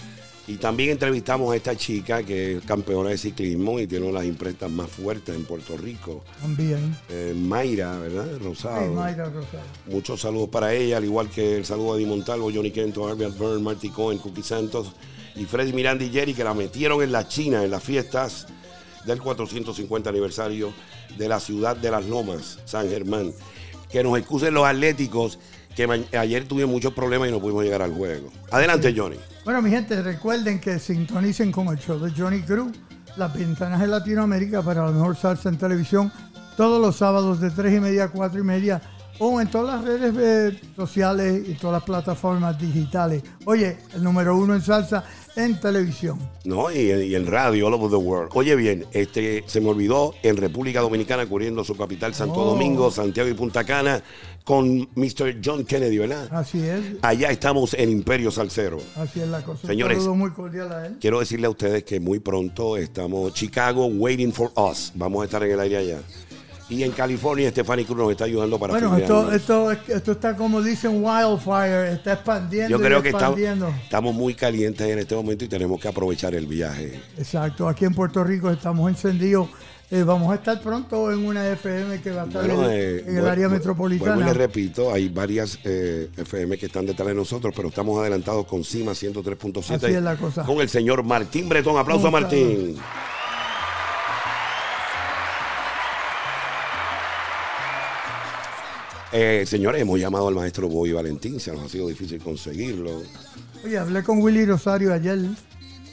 Y 0.49 0.57
también 0.57 0.89
entrevistamos 0.91 1.53
a 1.53 1.57
esta 1.57 1.77
chica 1.77 2.23
que 2.23 2.57
es 2.57 2.65
campeona 2.65 3.11
de 3.11 3.19
ciclismo 3.19 3.79
y 3.79 3.87
tiene 3.87 4.07
una 4.07 4.21
de 4.21 4.25
las 4.25 4.33
imprentas 4.33 4.71
más 4.71 4.89
fuertes 4.89 5.37
en 5.37 5.45
Puerto 5.45 5.77
Rico. 5.77 6.25
También. 6.41 6.97
Eh, 7.11 7.35
Mayra, 7.37 7.99
¿verdad? 7.99 8.27
Rosado. 8.43 8.89
Sí, 8.89 8.95
Mayra 8.95 9.27
Rosado. 9.27 9.63
Muchos 9.89 10.23
saludos 10.23 10.49
para 10.49 10.73
ella, 10.73 10.97
al 10.97 11.05
igual 11.05 11.29
que 11.29 11.59
el 11.59 11.67
saludo 11.67 11.93
a 11.93 11.97
Eddie 11.97 12.07
Montalvo, 12.07 12.51
Johnny 12.51 12.71
Kento, 12.71 13.07
Harvey 13.07 13.31
Byrne, 13.31 13.63
Marty 13.63 13.91
Cohen, 13.91 14.19
Cookie 14.19 14.43
Santos 14.43 14.93
y 15.37 15.45
Freddy 15.45 15.75
Miranda 15.75 16.03
y 16.03 16.09
Jerry 16.09 16.33
que 16.33 16.45
la 16.45 16.55
metieron 16.55 17.03
en 17.03 17.13
la 17.13 17.29
China 17.29 17.63
en 17.63 17.71
las 17.71 17.85
fiestas 17.85 18.47
del 19.05 19.21
450 19.21 20.09
aniversario 20.09 20.73
de 21.19 21.29
la 21.29 21.41
ciudad 21.41 21.77
de 21.77 21.91
las 21.91 22.07
Lomas, 22.07 22.59
San 22.65 22.89
Germán. 22.89 23.35
Que 23.91 24.03
nos 24.03 24.19
excusen 24.19 24.55
los 24.55 24.65
atléticos 24.65 25.39
que 25.77 26.07
ayer 26.17 26.49
tuvieron 26.49 26.71
muchos 26.71 26.95
problemas 26.95 27.29
y 27.29 27.33
no 27.33 27.41
pudimos 27.41 27.65
llegar 27.65 27.83
al 27.83 27.93
juego. 27.93 28.31
Adelante, 28.51 28.95
Johnny. 28.97 29.17
Bueno, 29.49 29.63
mi 29.63 29.71
gente, 29.71 30.03
recuerden 30.03 30.61
que 30.61 30.79
sintonicen 30.79 31.51
con 31.51 31.69
el 31.69 31.79
show 31.79 31.99
de 31.99 32.11
Johnny 32.11 32.43
Cruz, 32.43 32.71
las 33.17 33.33
ventanas 33.33 33.81
de 33.81 33.87
Latinoamérica 33.87 34.61
para 34.61 34.85
la 34.85 34.93
mejor 34.93 35.17
salsa 35.17 35.49
en 35.49 35.57
televisión, 35.57 36.13
todos 36.55 36.79
los 36.79 36.97
sábados 36.97 37.41
de 37.41 37.51
3 37.51 37.79
y 37.79 37.81
media 37.81 38.05
a 38.05 38.09
4 38.11 38.41
y 38.41 38.43
media 38.43 38.83
o 39.19 39.41
en 39.41 39.51
todas 39.51 39.77
las 39.77 39.85
redes 39.85 40.15
eh, 40.55 40.61
sociales 40.77 41.43
y 41.49 41.55
todas 41.55 41.75
las 41.75 41.83
plataformas 41.85 42.59
digitales. 42.61 43.23
Oye, 43.45 43.77
el 43.95 44.03
número 44.03 44.37
uno 44.37 44.55
en 44.55 44.63
salsa 44.63 45.05
en 45.37 45.61
televisión. 45.61 46.19
No, 46.45 46.71
y, 46.73 46.79
y 46.91 47.15
en 47.15 47.27
radio, 47.27 47.69
all 47.69 47.75
over 47.75 47.91
the 47.91 47.97
world. 47.97 48.31
Oye 48.35 48.57
bien, 48.57 48.85
este 48.93 49.45
se 49.47 49.61
me 49.61 49.69
olvidó 49.69 50.15
en 50.23 50.37
República 50.37 50.81
Dominicana, 50.81 51.27
cubriendo 51.27 51.63
su 51.65 51.77
capital 51.77 52.15
Santo 52.15 52.35
Oh. 52.41 52.45
Domingo, 52.53 52.91
Santiago 52.91 53.29
y 53.29 53.35
Punta 53.35 53.63
Cana, 53.65 54.03
con 54.45 54.89
Mr. 54.97 55.37
John 55.45 55.65
Kennedy, 55.65 55.99
¿verdad? 55.99 56.29
Así 56.33 56.61
es, 56.61 56.81
Allá 57.03 57.31
estamos 57.31 57.75
en 57.75 57.91
Imperio 57.91 58.31
Salcero. 58.31 58.79
así 58.97 59.21
es 59.21 59.29
la 59.29 59.43
cosa. 59.43 59.67
Señores. 59.67 60.05
Muy 60.07 60.31
cordial 60.33 60.73
a 60.73 60.87
él. 60.87 60.97
Quiero 61.01 61.21
decirle 61.21 61.47
a 61.47 61.51
ustedes 61.51 61.85
que 61.85 62.01
muy 62.01 62.19
pronto 62.19 62.77
estamos 62.77 63.33
Chicago 63.35 63.87
waiting 63.87 64.33
for 64.33 64.51
us. 64.57 64.91
Vamos 64.95 65.23
a 65.23 65.25
estar 65.27 65.43
en 65.45 65.53
el 65.53 65.61
aire 65.61 65.77
allá. 65.77 65.99
Y 66.71 66.83
en 66.83 66.93
California, 66.93 67.49
Stephanie 67.51 67.87
Cruz 67.87 67.99
nos 67.99 68.11
está 68.11 68.25
ayudando 68.25 68.59
para 68.59 68.75
Bueno, 68.75 68.97
esto, 68.97 69.33
esto, 69.33 69.71
esto 69.71 70.13
está 70.13 70.37
como 70.37 70.61
dicen 70.61 71.03
wildfire, 71.03 71.93
está 71.93 72.13
expandiendo 72.15 72.77
Yo 72.77 72.85
creo 72.85 72.99
y 72.99 73.03
que 73.03 73.09
estamos 73.85 74.15
muy 74.15 74.35
calientes 74.35 74.87
en 74.87 74.99
este 74.99 75.15
momento 75.15 75.45
y 75.45 75.49
tenemos 75.49 75.81
que 75.81 75.89
aprovechar 75.89 76.35
el 76.35 76.47
viaje. 76.47 77.01
Exacto, 77.17 77.69
aquí 77.69 77.87
en 77.87 77.95
Puerto 77.95 78.23
Rico 78.23 78.51
estamos 78.51 78.91
encendidos. 78.91 79.49
Eh, 79.91 80.03
vamos 80.03 80.31
a 80.31 80.35
estar 80.35 80.61
pronto 80.61 81.11
en 81.11 81.25
una 81.25 81.49
FM 81.49 82.03
que 82.03 82.11
va 82.11 82.23
a 82.23 82.27
estar 82.27 82.47
Bueno, 82.47 82.71
en, 82.71 82.79
eh, 82.79 83.05
en 83.07 83.17
el 83.17 83.27
área 83.27 83.49
metropolitana. 83.49 84.17
Vuelvo 84.17 84.31
y 84.31 84.35
le 84.35 84.39
repito, 84.39 84.93
hay 84.93 85.09
varias 85.09 85.59
eh, 85.65 86.11
FM 86.15 86.59
que 86.59 86.67
están 86.67 86.85
detrás 86.85 87.09
de 87.09 87.15
nosotros, 87.15 87.55
pero 87.57 87.69
estamos 87.69 87.99
adelantados 87.99 88.47
con 88.47 88.65
CIMA 88.65 88.93
103.7. 88.93 89.77
Así 89.77 89.87
es 89.87 90.03
la 90.03 90.17
cosa. 90.17 90.45
Con 90.45 90.61
el 90.61 90.69
señor 90.69 91.03
Martín 91.05 91.49
Bretón. 91.49 91.79
Aplauso 91.79 92.09
a 92.09 92.11
Martín. 92.11 92.77
Eh, 99.13 99.45
señores, 99.47 99.81
hemos 99.81 99.99
llamado 99.99 100.29
al 100.29 100.35
maestro 100.35 100.69
Boy 100.69 100.93
Valentín, 100.93 101.41
se 101.41 101.53
nos 101.53 101.63
ha 101.65 101.69
sido 101.69 101.89
difícil 101.89 102.21
conseguirlo. 102.21 103.03
Oye, 103.65 103.79
hablé 103.79 104.03
con 104.03 104.21
Willy 104.23 104.45
Rosario 104.45 104.93
ayer. 104.93 105.19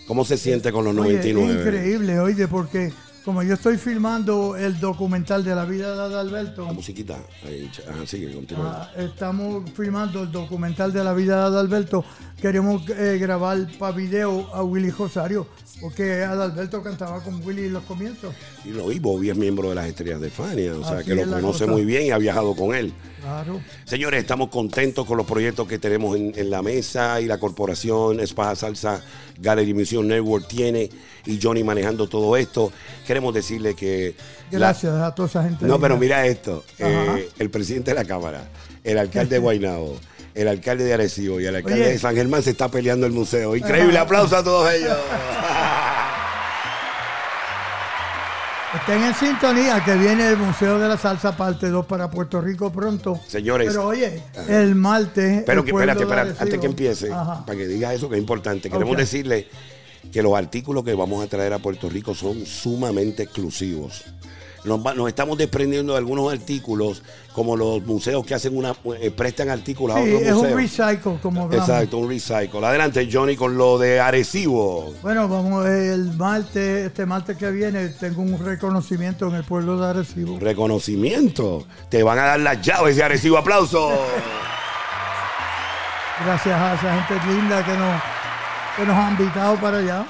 ¿Cómo 0.07 0.25
se 0.25 0.37
siente 0.37 0.71
con 0.71 0.83
los 0.83 0.93
Oye, 0.97 1.13
99? 1.17 1.53
es 1.53 1.59
increíble, 1.65 2.19
oye, 2.19 2.47
porque 2.47 2.91
como 3.23 3.41
yo 3.41 3.55
estoy 3.55 3.77
filmando 3.77 4.55
el 4.55 4.79
documental 4.79 5.43
de 5.43 5.55
la 5.55 5.65
vida 5.65 5.95
de 5.95 6.01
Adalberto, 6.01 6.65
La 6.67 6.73
musiquita. 6.73 7.17
Ahí, 7.43 7.71
ajá, 7.89 8.05
sigue, 8.05 8.31
continúa. 8.33 8.83
ah, 8.95 9.01
estamos 9.01 9.67
filmando 9.71 10.23
el 10.23 10.31
documental 10.31 10.93
de 10.93 11.03
la 11.03 11.13
vida 11.13 11.37
de 11.37 11.45
Adalberto, 11.45 12.05
queremos 12.39 12.87
eh, 12.89 13.17
grabar 13.19 13.57
para 13.79 13.95
video 13.97 14.53
a 14.53 14.61
Willy 14.61 14.91
Rosario, 14.91 15.47
porque 15.81 16.23
Adalberto 16.23 16.81
cantaba 16.81 17.21
con 17.21 17.45
Willy 17.45 17.65
en 17.65 17.73
los 17.73 17.83
comienzos. 17.83 18.33
Y 18.63 18.69
lo 18.69 18.91
y 18.91 18.99
Bobby 18.99 19.29
es 19.29 19.35
miembro 19.37 19.69
de 19.69 19.75
las 19.75 19.87
estrellas 19.87 20.21
de 20.21 20.29
Fania, 20.29 20.73
o 20.73 20.83
sea 20.83 20.97
Así 20.99 21.07
que 21.09 21.15
lo 21.15 21.23
conoce 21.29 21.59
cosa. 21.65 21.71
muy 21.71 21.85
bien 21.85 22.03
y 22.03 22.11
ha 22.11 22.17
viajado 22.17 22.55
con 22.55 22.73
él. 22.75 22.93
Claro. 23.21 23.59
Señores, 23.85 24.21
estamos 24.21 24.49
contentos 24.49 25.05
con 25.05 25.17
los 25.17 25.25
proyectos 25.25 25.67
que 25.67 25.77
tenemos 25.79 26.15
en, 26.15 26.31
en 26.35 26.49
la 26.49 26.61
mesa 26.61 27.19
y 27.21 27.25
la 27.25 27.39
corporación 27.39 28.19
Espaja 28.19 28.55
Salsa 28.55 29.01
Gallery 29.39 29.73
Music 29.73 29.99
Network 29.99 30.47
tiene 30.47 30.89
y 31.25 31.39
Johnny 31.41 31.63
manejando 31.63 32.07
todo 32.07 32.37
esto. 32.37 32.71
Queremos 33.05 33.33
decirle 33.33 33.73
que... 33.75 34.15
la- 34.51 34.59
Gracias 34.59 34.93
a 34.93 35.13
toda 35.15 35.27
esa 35.27 35.43
gente. 35.43 35.65
no, 35.65 35.79
pero 35.79 35.97
mira 35.97 36.25
esto. 36.27 36.63
Eh, 36.79 37.29
el 37.39 37.49
presidente 37.49 37.91
de 37.91 37.95
la 37.95 38.05
Cámara, 38.05 38.47
el 38.83 38.97
alcalde 38.99 39.35
de 39.35 39.39
Guaynabo, 39.39 39.97
el 40.35 40.47
alcalde 40.47 40.83
de 40.83 40.93
Arecibo 40.93 41.39
y 41.41 41.45
el 41.45 41.55
alcalde 41.55 41.81
Oye. 41.81 41.91
de 41.93 41.99
San 41.99 42.13
Germán 42.15 42.43
se 42.43 42.51
está 42.51 42.69
peleando 42.69 43.07
el 43.07 43.11
museo. 43.13 43.55
Increíble, 43.57 43.97
aplauso 43.97 44.37
a 44.37 44.43
todos 44.43 44.71
ellos. 44.71 44.95
Estén 48.75 49.03
en 49.03 49.15
sintonía 49.15 49.83
que 49.83 49.95
viene 49.95 50.27
el 50.29 50.37
Museo 50.37 50.77
de 50.79 50.87
la 50.89 50.97
Salsa 50.97 51.35
parte 51.37 51.69
2 51.69 51.85
para 51.85 52.09
Puerto 52.09 52.41
Rico 52.41 52.71
pronto. 52.71 53.19
Señores. 53.27 53.67
Pero 53.69 53.87
oye, 53.87 54.21
el 54.49 54.75
martes. 54.75 55.43
Pero 55.45 55.61
el 55.61 55.65
que 55.65 55.71
espérate, 55.71 56.03
espérate, 56.03 56.35
antes 56.39 56.59
que 56.59 56.65
empiece, 56.65 57.11
Ajá. 57.11 57.45
para 57.45 57.57
que 57.57 57.67
digas 57.67 57.93
eso 57.93 58.09
que 58.09 58.15
es 58.15 58.21
importante, 58.21 58.69
queremos 58.69 58.93
Ok. 58.93 58.99
decirle 58.99 59.47
que 60.11 60.21
los 60.21 60.35
artículos 60.37 60.83
que 60.83 60.93
vamos 60.93 61.23
a 61.23 61.27
traer 61.27 61.53
a 61.53 61.59
Puerto 61.59 61.89
Rico 61.89 62.13
son 62.13 62.45
sumamente 62.45 63.23
exclusivos. 63.23 64.03
Nos, 64.65 65.07
estamos 65.07 65.37
desprendiendo 65.37 65.93
de 65.93 65.99
algunos 65.99 66.31
artículos, 66.31 67.03
como 67.33 67.55
los 67.55 67.83
museos 67.85 68.25
que 68.25 68.33
hacen 68.33 68.57
una 68.57 68.73
eh, 68.99 69.11
prestan 69.11 69.49
artículos 69.49 69.95
a 69.95 69.99
otros 69.99 70.21
es 70.21 70.31
un 70.33 70.49
museos. 70.49 70.55
recycle, 70.55 71.19
como 71.21 71.43
hablamos. 71.43 71.69
Exacto, 71.69 71.97
un 71.97 72.09
recycle. 72.09 72.65
Adelante, 72.65 73.07
Johnny, 73.11 73.35
con 73.35 73.57
lo 73.57 73.77
de 73.77 73.99
Arecibo. 73.99 74.93
Bueno, 75.01 75.27
vamos 75.27 75.65
el 75.67 76.13
martes, 76.17 76.87
este 76.87 77.05
martes 77.05 77.37
que 77.37 77.51
viene, 77.51 77.89
tengo 77.89 78.21
un 78.21 78.37
reconocimiento 78.43 79.27
en 79.27 79.35
el 79.35 79.43
pueblo 79.43 79.79
de 79.79 79.87
Arecibo. 79.87 80.39
Reconocimiento. 80.39 81.65
Te 81.89 82.03
van 82.03 82.19
a 82.19 82.23
dar 82.23 82.39
las 82.39 82.61
llaves 82.61 82.95
de 82.95 83.03
Arecibo. 83.03 83.37
¡Aplauso! 83.37 83.91
Gracias 86.23 86.59
a 86.59 86.75
esa 86.75 87.03
gente 87.03 87.27
linda 87.27 87.65
que 87.65 87.73
nos, 87.73 88.01
que 88.77 88.85
nos 88.85 88.95
ha 88.95 89.09
invitado 89.11 89.55
para 89.57 89.77
allá. 89.79 90.05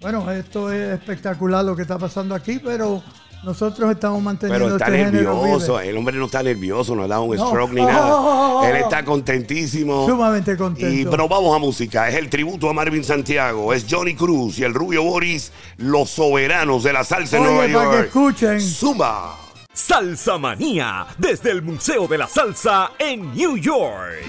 Bueno, 0.00 0.30
esto 0.30 0.72
es 0.72 0.94
espectacular 0.98 1.64
lo 1.64 1.76
que 1.76 1.82
está 1.82 1.98
pasando 1.98 2.34
aquí, 2.34 2.58
pero 2.58 3.02
nosotros 3.42 3.90
estamos 3.90 4.22
manteniendo 4.22 4.64
Pero 4.66 4.76
está 4.76 4.86
este 4.94 5.10
nervioso. 5.10 5.80
El 5.80 5.96
hombre 5.96 6.16
no 6.16 6.26
está 6.26 6.42
nervioso, 6.42 6.94
no 6.94 7.02
le 7.02 7.08
da 7.08 7.20
un 7.20 7.34
No. 7.36 7.48
stroke 7.48 7.72
ni 7.72 7.80
Oh, 7.80 7.86
nada. 7.86 8.14
oh, 8.14 8.60
oh, 8.60 8.64
Él 8.64 8.76
está 8.76 9.04
contentísimo. 9.04 10.06
Sumamente 10.06 10.56
contento. 10.56 10.94
Y, 10.94 11.04
pero 11.06 11.26
vamos 11.28 11.54
a 11.56 11.58
música. 11.58 12.08
Es 12.08 12.16
el 12.16 12.28
tributo 12.28 12.68
a 12.68 12.72
Marvin 12.72 13.02
Santiago. 13.04 13.72
Es 13.72 13.86
Johnny 13.88 14.14
Cruz 14.14 14.58
y 14.58 14.64
el 14.64 14.74
Rubio 14.74 15.02
Boris, 15.04 15.52
los 15.78 16.10
soberanos 16.10 16.82
de 16.82 16.92
la 16.92 17.02
salsa 17.04 17.38
en 17.38 17.44
Nueva 17.44 17.58
para 17.60 17.66
que 17.68 17.72
York. 17.96 18.06
escuchen. 18.06 18.60
Zumba. 18.60 19.36
Salsa 19.72 20.36
Manía, 20.36 21.06
desde 21.16 21.50
el 21.52 21.62
Museo 21.62 22.06
de 22.08 22.18
la 22.18 22.26
Salsa 22.26 22.90
en 22.98 23.32
New 23.34 23.56
York. 23.56 24.24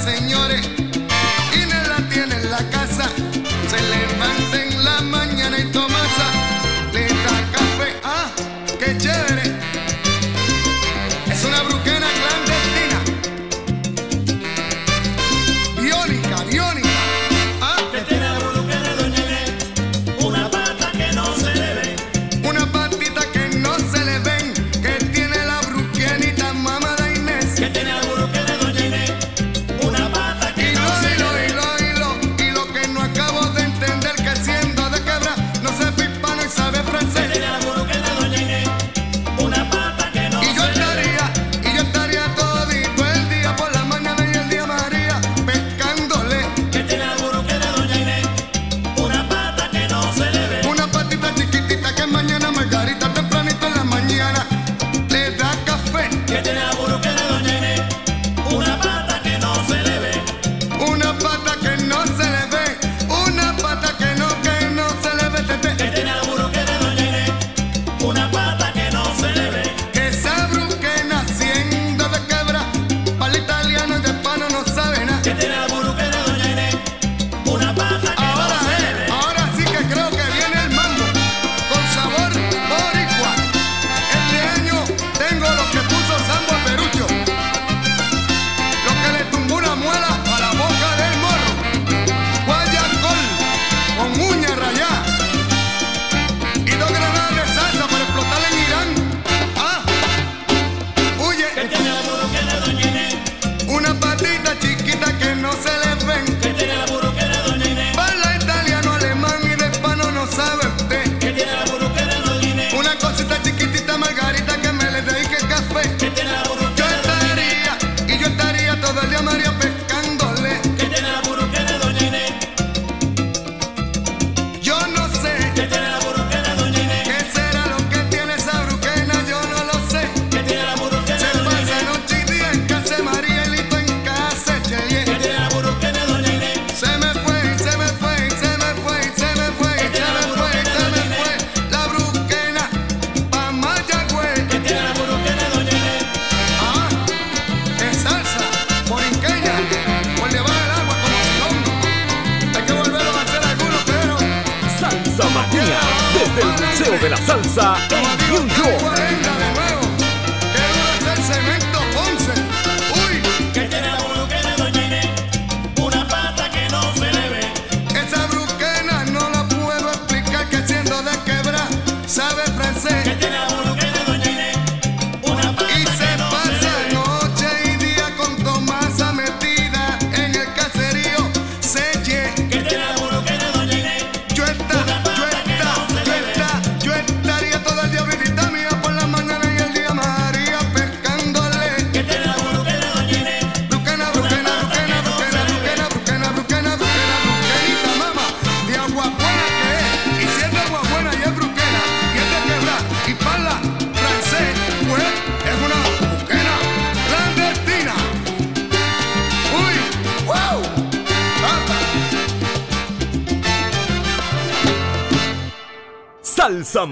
Señor. 0.00 0.39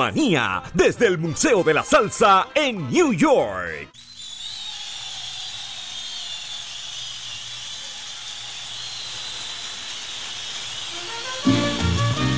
Manía 0.08 0.62
desde 0.72 1.06
el 1.06 1.18
Museo 1.18 1.62
de 1.62 1.74
la 1.74 1.84
Salsa 1.84 2.48
en 2.54 2.88
New 2.88 3.12
York. 3.12 3.90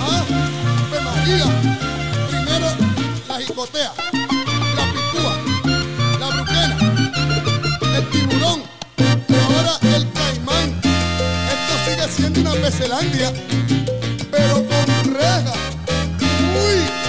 Ah, 0.01 0.25
María. 1.05 1.45
Primero 2.29 2.67
la 3.29 3.39
jicotea, 3.39 3.93
la 4.75 4.85
picúa, 4.93 5.37
la 6.19 6.27
bruquena, 6.27 6.77
el 7.97 8.11
tiburón 8.11 8.65
y 8.99 9.35
ahora 9.35 9.79
el 9.95 10.13
caimán. 10.13 10.81
Esto 10.83 11.75
sigue 11.89 12.09
siendo 12.09 12.41
una 12.41 12.55
peselandia, 12.55 13.33
pero 14.29 14.55
con 14.55 15.15
reja. 15.15 15.53
Uy. 16.67 17.00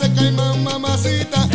ese 0.00 0.12
caimán 0.14 0.62
mamacita. 0.62 1.48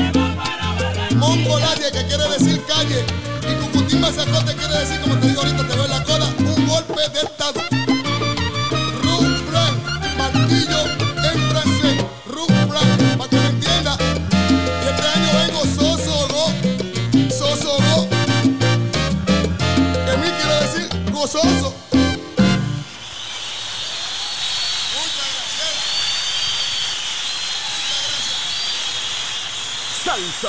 Mongolaria 1.16 1.92
que 1.92 2.06
quiere 2.06 2.28
decir 2.30 2.62
calle. 2.68 3.06
Y 3.50 3.56
Cucutín 3.62 4.02
Mazacote 4.02 4.54
quiere 4.56 4.80
decir, 4.80 5.00
como 5.02 5.18
te 5.18 5.28
digo 5.28 5.42
ahorita, 5.42 5.68
te 5.68 5.76
veo 5.76 5.86
en 5.86 5.92
la 5.92 6.04
cola. 6.04 6.43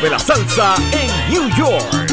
de 0.00 0.10
la 0.10 0.18
salsa 0.18 0.74
en 0.92 1.30
New 1.30 1.48
York. 1.56 2.03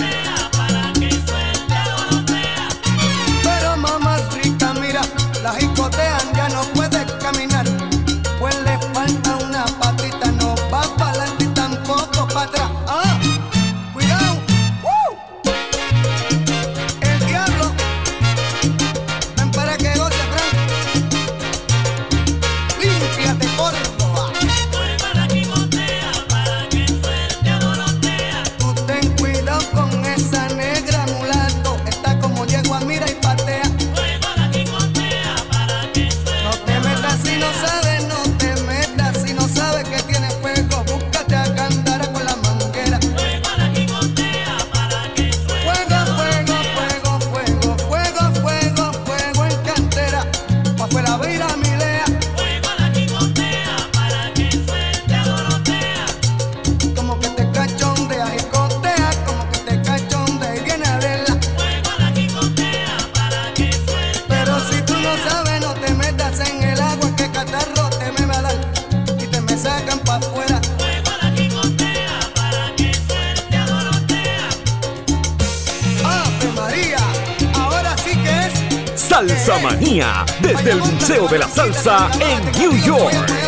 salsa 81.62 82.10
en 82.20 82.44
New 82.58 82.74
York. 82.74 83.41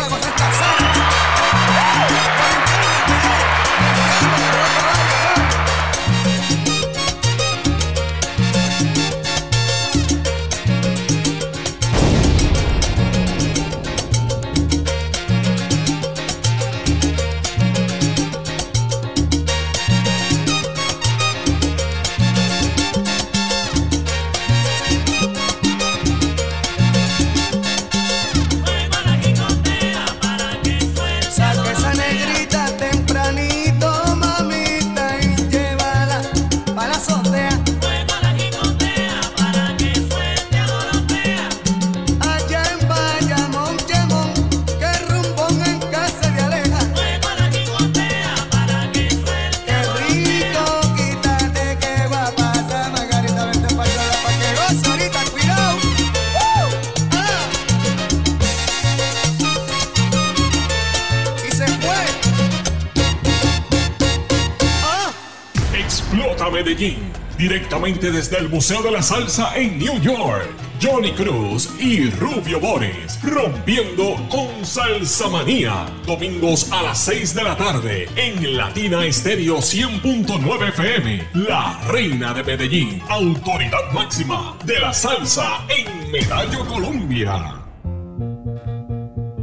Explota 66.14 66.48
Medellín. 66.48 67.12
Directamente 67.36 68.12
desde 68.12 68.38
el 68.38 68.48
Museo 68.48 68.80
de 68.82 68.92
la 68.92 69.02
Salsa 69.02 69.56
en 69.56 69.78
New 69.80 70.00
York. 70.00 70.48
Johnny 70.80 71.10
Cruz 71.10 71.70
y 71.80 72.08
Rubio 72.10 72.60
Boris, 72.60 73.18
rompiendo 73.20 74.14
con 74.28 74.64
Salsa 74.64 75.28
Manía. 75.28 75.86
Domingos 76.06 76.70
a 76.70 76.84
las 76.84 76.98
6 76.98 77.34
de 77.34 77.42
la 77.42 77.56
tarde 77.56 78.08
en 78.14 78.56
Latina 78.56 79.04
Estéreo 79.04 79.56
100.9 79.56 80.68
FM. 80.68 81.28
La 81.34 81.80
reina 81.88 82.32
de 82.32 82.44
Medellín, 82.44 83.02
autoridad 83.08 83.90
máxima 83.92 84.56
de 84.64 84.78
la 84.78 84.92
salsa 84.92 85.64
en 85.68 86.12
Medallo 86.12 86.64
Colombia. 86.66 87.60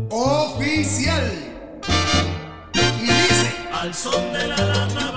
Oficial. 0.09 1.33
Y 2.73 3.01
dice: 3.01 3.53
Al 3.73 3.93
son 3.93 4.31
de 4.31 4.47
la 4.47 4.55
lata. 4.55 5.10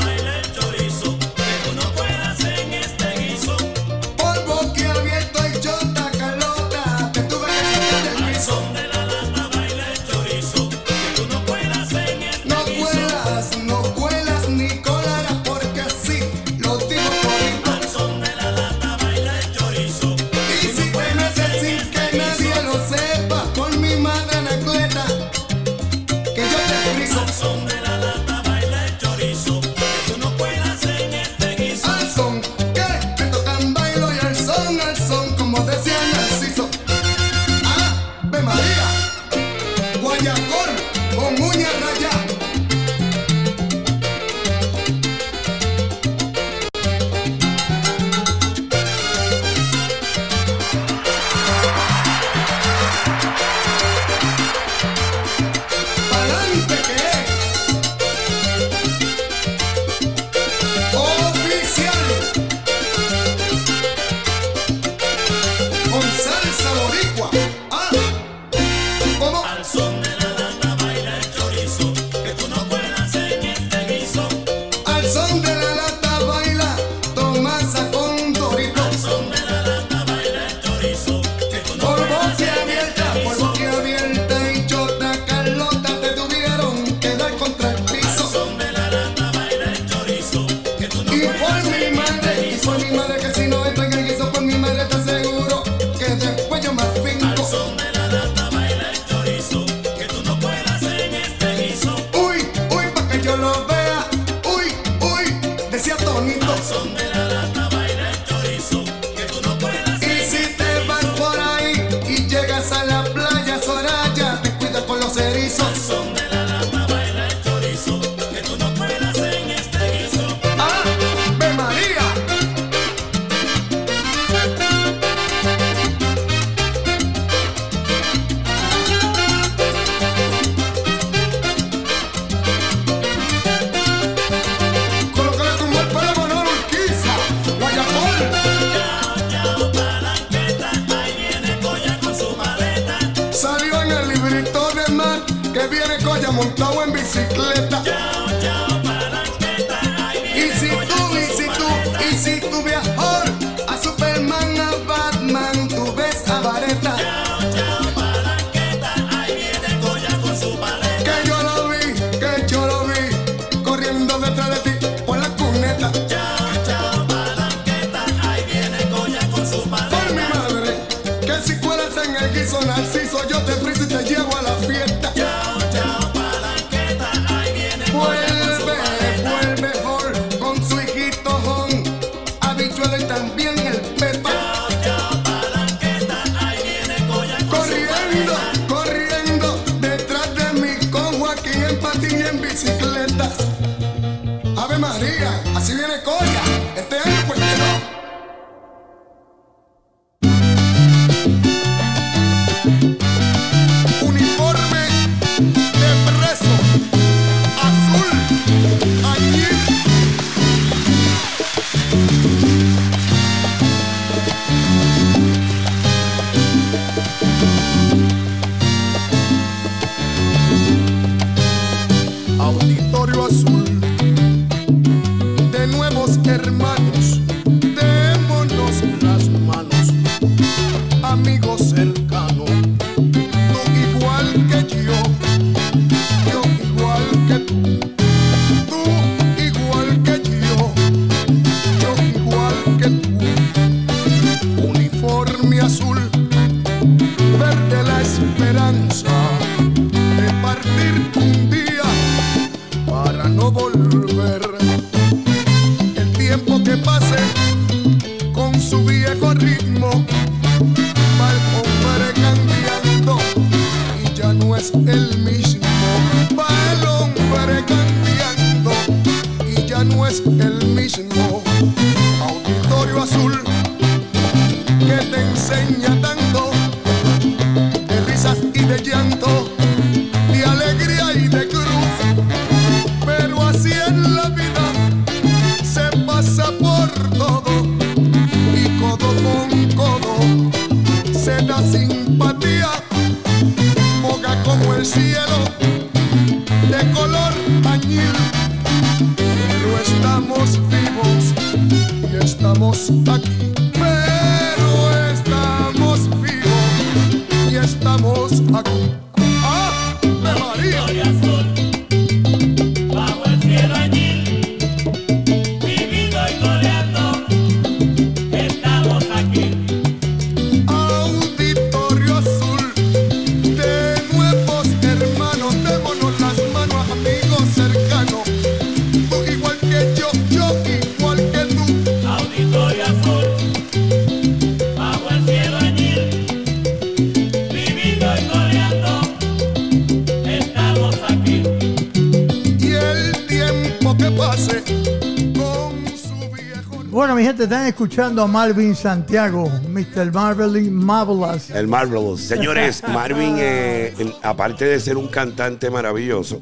Gente, 347.44 347.54
están 347.54 347.66
escuchando 347.66 348.22
a 348.22 348.26
Marvin 348.26 348.74
Santiago, 348.74 349.50
Mr. 349.68 350.12
Marvelly 350.12 350.70
Marvelous. 350.70 351.50
El 351.50 351.66
Marvelous. 351.68 352.20
Señores, 352.20 352.82
Marvin, 352.88 353.36
eh, 353.38 353.94
el- 353.98 354.14
aparte 354.22 354.64
de 354.64 354.80
ser 354.80 354.96
un 354.96 355.08
cantante 355.08 355.70
maravilloso, 355.70 356.40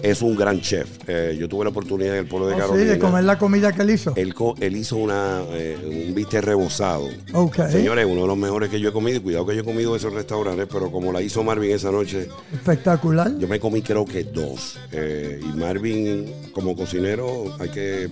es 0.00 0.22
un 0.22 0.36
gran 0.36 0.60
chef. 0.60 0.88
Eh, 1.08 1.36
yo 1.40 1.48
tuve 1.48 1.64
la 1.64 1.70
oportunidad 1.70 2.12
en 2.14 2.20
el 2.20 2.26
pueblo 2.28 2.46
de 2.46 2.54
Oh, 2.54 2.56
sí, 2.56 2.60
Carolina. 2.62 2.92
de 2.92 2.98
comer 3.00 3.24
la 3.24 3.36
comida 3.36 3.72
que 3.72 3.82
él 3.82 3.90
hizo. 3.90 4.12
Él, 4.14 4.32
co- 4.32 4.54
él 4.60 4.76
hizo 4.76 4.96
una, 4.96 5.40
eh, 5.50 6.06
un 6.08 6.14
bistec 6.14 6.44
rebozado. 6.44 7.08
Ok. 7.32 7.56
Señores, 7.68 8.06
uno 8.08 8.20
de 8.22 8.26
los 8.28 8.36
mejores 8.36 8.70
que 8.70 8.78
yo 8.78 8.90
he 8.90 8.92
comido. 8.92 9.20
Cuidado 9.20 9.44
que 9.46 9.56
yo 9.56 9.62
he 9.62 9.64
comido 9.64 9.96
esos 9.96 10.12
restaurantes, 10.12 10.68
pero 10.70 10.92
como 10.92 11.12
la 11.12 11.20
hizo 11.20 11.42
Marvin 11.42 11.72
esa 11.72 11.90
noche, 11.90 12.28
Espectacular. 12.52 13.36
yo 13.38 13.48
me 13.48 13.58
comí 13.58 13.82
creo 13.82 14.04
que 14.04 14.22
dos. 14.22 14.78
Eh, 14.92 15.40
y 15.42 15.56
Marvin, 15.58 16.32
como 16.52 16.76
cocinero, 16.76 17.56
hay 17.58 17.68
que... 17.70 18.08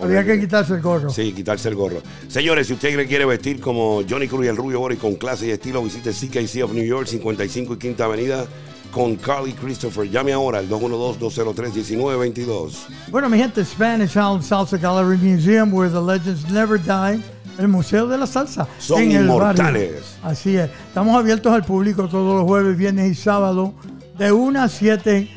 Había 0.00 0.24
que 0.24 0.40
quitarse 0.40 0.74
el 0.74 0.82
gorro. 0.82 1.10
Sí, 1.10 1.32
quitarse 1.32 1.68
el 1.68 1.74
gorro. 1.74 2.00
Señores, 2.28 2.68
si 2.68 2.74
usted 2.74 2.96
le 2.96 3.06
quiere 3.06 3.24
vestir 3.24 3.60
como 3.60 4.02
Johnny 4.08 4.28
Cruz 4.28 4.46
y 4.46 4.48
el 4.48 4.56
Rubio 4.56 4.80
Boris 4.80 4.98
con 4.98 5.14
clase 5.16 5.46
y 5.46 5.50
estilo, 5.50 5.82
visite 5.82 6.10
CKC 6.12 6.62
of 6.64 6.72
New 6.72 6.84
York, 6.84 7.06
55 7.06 7.74
y 7.74 7.78
Quinta 7.78 8.04
Avenida 8.04 8.46
con 8.92 9.16
Carly 9.16 9.52
Christopher. 9.52 10.08
Llame 10.10 10.32
ahora 10.32 10.58
al 10.58 10.68
212-203-1922. 10.68 12.72
Bueno, 13.10 13.28
mi 13.28 13.38
gente, 13.38 13.64
Spanish 13.64 14.10
Island 14.10 14.42
Salsa 14.42 14.76
Gallery 14.78 15.18
Museum, 15.18 15.72
where 15.72 15.92
the 15.92 16.00
legends 16.00 16.48
never 16.50 16.80
die. 16.80 17.22
El 17.58 17.68
Museo 17.68 18.06
de 18.06 18.16
la 18.16 18.26
Salsa. 18.26 18.68
Son 18.78 19.02
en 19.02 19.12
el 19.12 19.22
inmortales. 19.22 19.58
barrio. 19.58 19.90
Así 20.22 20.56
es. 20.56 20.70
Estamos 20.86 21.16
abiertos 21.16 21.52
al 21.52 21.64
público 21.64 22.08
todos 22.08 22.36
los 22.36 22.44
jueves, 22.44 22.76
viernes 22.76 23.10
y 23.10 23.14
sábados, 23.16 23.70
de 24.16 24.30
1 24.30 24.62
a 24.62 24.68
7 24.68 25.28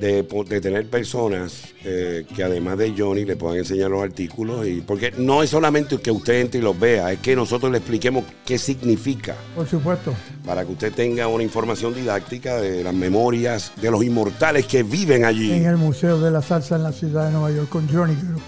de, 0.00 0.60
tener 0.60 0.88
personas 0.88 1.74
eh, 1.84 2.24
que 2.34 2.42
además 2.42 2.78
de 2.78 2.94
Johnny 2.96 3.24
le 3.24 3.36
puedan 3.36 3.58
enseñar 3.58 3.90
los 3.90 4.02
artículos 4.02 4.66
y 4.66 4.80
porque 4.80 5.12
no 5.16 5.42
es 5.42 5.50
solamente 5.50 5.98
que 5.98 6.10
usted 6.10 6.40
entre 6.40 6.60
y 6.60 6.62
los 6.62 6.78
vea, 6.78 7.12
es 7.12 7.20
que 7.20 7.36
nosotros 7.36 7.70
le 7.70 7.78
expliquemos 7.78 8.24
qué 8.44 8.58
significa 8.58 9.36
Por 9.54 9.68
supuesto. 9.68 10.14
para 10.44 10.64
que 10.64 10.72
usted 10.72 10.92
tenga 10.92 11.28
una 11.28 11.42
información 11.42 11.94
didáctica 11.94 12.56
de 12.60 12.82
las 12.82 12.94
memorias 12.94 13.72
de 13.80 13.90
los 13.90 14.02
inmortales 14.02 14.66
que 14.66 14.82
viven 14.82 15.24
allí. 15.24 15.52
En 15.52 15.66
el 15.66 15.76
Museo 15.76 16.18
de 16.18 16.30
la 16.30 16.42
Salsa 16.42 16.76
en 16.76 16.82
la 16.82 16.92
ciudad 16.92 17.26
de 17.26 17.32
Nueva 17.32 17.50
York 17.50 17.68
con 17.68 17.88
Johnny 17.88 18.14
Group. 18.14 18.42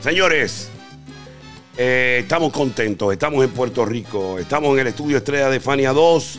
Señores, 0.00 0.68
eh, 1.76 2.20
estamos 2.22 2.52
contentos, 2.52 3.12
estamos 3.12 3.44
en 3.44 3.50
Puerto 3.50 3.84
Rico, 3.84 4.38
estamos 4.38 4.72
en 4.74 4.80
el 4.80 4.86
estudio 4.86 5.16
Estrella 5.16 5.50
de 5.50 5.58
Fania 5.58 5.92
2 5.92 6.38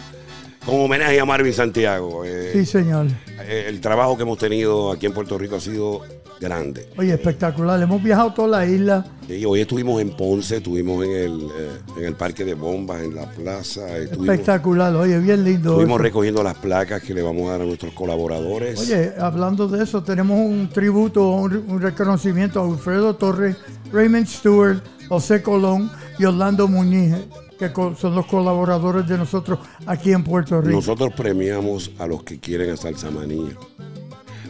con 0.67 0.81
homenaje 0.81 1.19
a 1.19 1.25
Marvin 1.25 1.53
Santiago. 1.53 2.23
Eh, 2.25 2.51
Sí, 2.53 2.65
señor. 2.65 3.07
eh, 3.47 3.65
el 3.67 3.79
trabajo 3.81 4.15
que 4.17 4.23
hemos 4.23 4.37
tenido 4.37 4.91
aquí 4.91 5.05
en 5.07 5.13
Puerto 5.13 5.37
Rico 5.37 5.55
ha 5.55 5.59
sido 5.61 6.01
grande. 6.39 6.87
Oye, 6.97 7.13
espectacular. 7.13 7.81
Hemos 7.81 8.03
viajado 8.03 8.31
toda 8.33 8.59
la 8.59 8.65
isla. 8.67 9.03
Sí, 9.27 9.43
hoy 9.45 9.61
estuvimos 9.61 9.99
en 10.01 10.15
Ponce, 10.15 10.57
estuvimos 10.57 11.03
en 11.03 11.11
el, 11.11 11.41
eh, 11.57 11.71
en 11.97 12.03
el 12.05 12.13
Parque 12.15 12.45
de 12.45 12.53
Bombas, 12.53 13.01
en 13.01 13.15
la 13.15 13.25
plaza, 13.31 13.97
Espectacular. 13.97 14.93
Oye, 14.95 15.17
bien 15.19 15.43
lindo. 15.43 15.71
estuvimos 15.71 15.95
eso. 15.95 16.03
recogiendo 16.03 16.43
las 16.43 16.55
placas 16.55 17.01
que 17.01 17.13
le 17.15 17.21
vamos 17.23 17.47
a 17.47 17.53
dar 17.53 17.61
a 17.61 17.65
nuestros 17.65 17.93
colaboradores. 17.93 18.79
Oye, 18.79 19.13
hablando 19.19 19.67
de 19.67 19.83
eso, 19.83 20.03
tenemos 20.03 20.37
un 20.39 20.69
tributo, 20.71 21.27
un, 21.31 21.63
un 21.67 21.81
reconocimiento 21.81 22.61
a 22.61 22.65
Alfredo 22.67 23.15
Torres, 23.15 23.55
Raymond 23.91 24.27
Stewart, 24.27 24.77
José 25.09 25.41
Colón 25.41 25.89
y 26.19 26.25
Orlando 26.25 26.67
Muñiz, 26.67 27.15
que 27.57 27.71
son 27.99 28.15
los 28.15 28.25
colaboradores 28.25 29.07
de 29.07 29.17
nosotros 29.17 29.59
aquí 29.85 30.11
en 30.11 30.23
Puerto 30.23 30.61
Rico. 30.61 30.75
Nosotros 30.75 31.13
premiamos 31.15 31.91
a 31.97 32.07
los 32.07 32.23
que 32.23 32.39
quieren 32.39 32.71
a 32.71 32.77
Salsa 32.77 33.09
Manía. 33.09 33.55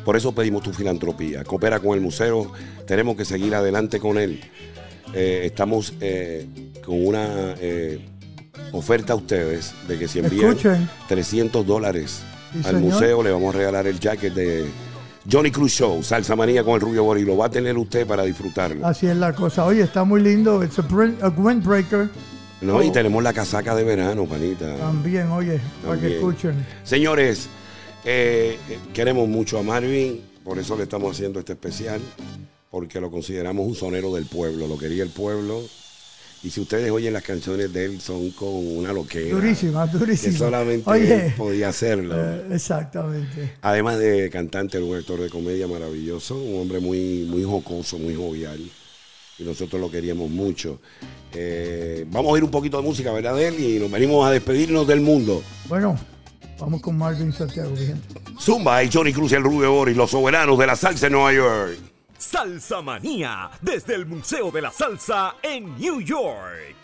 Por 0.03 0.15
eso 0.15 0.33
pedimos 0.33 0.63
tu 0.63 0.71
filantropía. 0.71 1.43
Coopera 1.43 1.79
con 1.79 1.93
el 1.93 2.01
museo. 2.01 2.51
Tenemos 2.85 3.17
que 3.17 3.25
seguir 3.25 3.53
adelante 3.55 3.99
con 3.99 4.17
él. 4.17 4.39
Eh, 5.13 5.41
estamos 5.45 5.93
eh, 5.99 6.47
con 6.85 7.05
una 7.05 7.55
eh, 7.59 7.99
oferta 8.71 9.13
a 9.13 9.15
ustedes 9.15 9.73
de 9.87 9.97
que 9.97 10.07
si 10.07 10.19
envían 10.19 10.51
Escuchen. 10.51 10.89
300 11.07 11.65
dólares 11.65 12.21
al 12.55 12.63
señor. 12.63 12.81
museo, 12.81 13.23
le 13.23 13.31
vamos 13.31 13.53
a 13.53 13.57
regalar 13.57 13.87
el 13.87 13.99
jacket 13.99 14.33
de 14.33 14.65
Johnny 15.29 15.51
Cruz 15.51 15.73
Show, 15.73 16.01
Salsa 16.03 16.35
Manía 16.35 16.63
con 16.63 16.75
el 16.75 16.81
Rubio 16.81 17.03
Boris. 17.03 17.25
Lo 17.25 17.35
va 17.35 17.47
a 17.47 17.49
tener 17.49 17.77
usted 17.77 18.07
para 18.07 18.23
disfrutarlo. 18.23 18.85
Así 18.87 19.07
es 19.07 19.17
la 19.17 19.33
cosa. 19.33 19.65
Oye, 19.65 19.81
está 19.81 20.05
muy 20.05 20.21
lindo. 20.21 20.63
It's 20.63 20.79
a 20.79 21.29
windbreaker. 21.29 22.09
¿No? 22.61 22.81
Y 22.83 22.89
Oh. 22.89 22.91
tenemos 22.91 23.23
la 23.23 23.33
casaca 23.33 23.75
de 23.75 23.83
verano, 23.83 24.25
panita. 24.25 24.75
También, 24.77 25.29
oye, 25.31 25.59
para 25.85 25.99
que 25.99 26.15
escuchen. 26.15 26.65
Señores, 26.83 27.47
eh, 28.05 28.57
queremos 28.93 29.27
mucho 29.27 29.59
a 29.59 29.63
Marvin, 29.63 30.21
por 30.43 30.57
eso 30.59 30.75
le 30.75 30.83
estamos 30.83 31.11
haciendo 31.15 31.39
este 31.39 31.53
especial, 31.53 31.99
porque 32.71 32.99
lo 33.01 33.11
consideramos 33.11 33.67
un 33.67 33.75
sonero 33.75 34.13
del 34.15 34.25
pueblo, 34.25 34.67
lo 34.67 34.77
quería 34.77 35.03
el 35.03 35.09
pueblo. 35.09 35.61
Y 36.43 36.51
si 36.51 36.61
ustedes 36.61 36.91
oyen 36.91 37.13
las 37.13 37.23
canciones 37.23 37.73
de 37.73 37.85
él, 37.85 37.99
son 37.99 38.29
con 38.31 38.49
una 38.77 38.93
loquera. 38.93 39.35
Durísima, 39.35 39.89
Que 39.91 39.97
durísima. 39.97 40.37
solamente 40.37 40.87
Oye, 40.89 41.25
él 41.27 41.33
podía 41.35 41.69
hacerlo. 41.69 42.13
eh, 42.15 42.45
exactamente. 42.51 43.53
Además 43.63 43.97
de 43.97 44.29
cantante, 44.29 44.77
era 44.77 44.85
un 44.85 44.95
actor 44.95 45.19
de 45.19 45.29
comedia 45.31 45.67
maravilloso, 45.67 46.37
un 46.37 46.61
hombre 46.61 46.79
muy, 46.79 47.25
muy 47.27 47.43
jocoso, 47.43 47.97
muy 47.97 48.13
jovial. 48.15 48.59
Y 49.39 49.43
nosotros 49.43 49.79
lo 49.79 49.91
queríamos 49.91 50.29
mucho. 50.29 50.79
Eh, 51.33 52.05
vamos 52.09 52.29
a 52.29 52.33
oír 52.33 52.43
un 52.43 52.51
poquito 52.51 52.77
de 52.77 52.83
música, 52.83 53.11
¿verdad? 53.11 53.35
De 53.35 53.47
él 53.47 53.59
y 53.59 53.79
nos 53.79 53.91
venimos 53.91 54.25
a 54.25 54.31
despedirnos 54.31 54.87
del 54.87 55.01
mundo. 55.01 55.43
Bueno, 55.65 55.97
vamos 56.59 56.81
con 56.81 56.97
Marvin 56.97 57.31
Santiago, 57.31 57.75
gente. 57.75 58.01
Zumba 58.39 58.83
y 58.83 58.89
Johnny 58.91 59.13
Cruz 59.13 59.31
y 59.31 59.35
el 59.35 59.43
Rubio 59.43 59.71
Boris, 59.71 59.95
los 59.95 60.11
soberanos 60.11 60.57
de 60.57 60.67
la 60.67 60.75
salsa 60.75 61.07
en 61.07 61.13
Nueva 61.13 61.33
York. 61.33 61.77
Salsa 62.17 62.81
Manía, 62.81 63.51
desde 63.61 63.93
el 63.95 64.05
Museo 64.05 64.49
de 64.51 64.61
la 64.61 64.71
Salsa 64.71 65.35
en 65.43 65.77
New 65.77 66.01
York. 66.01 66.75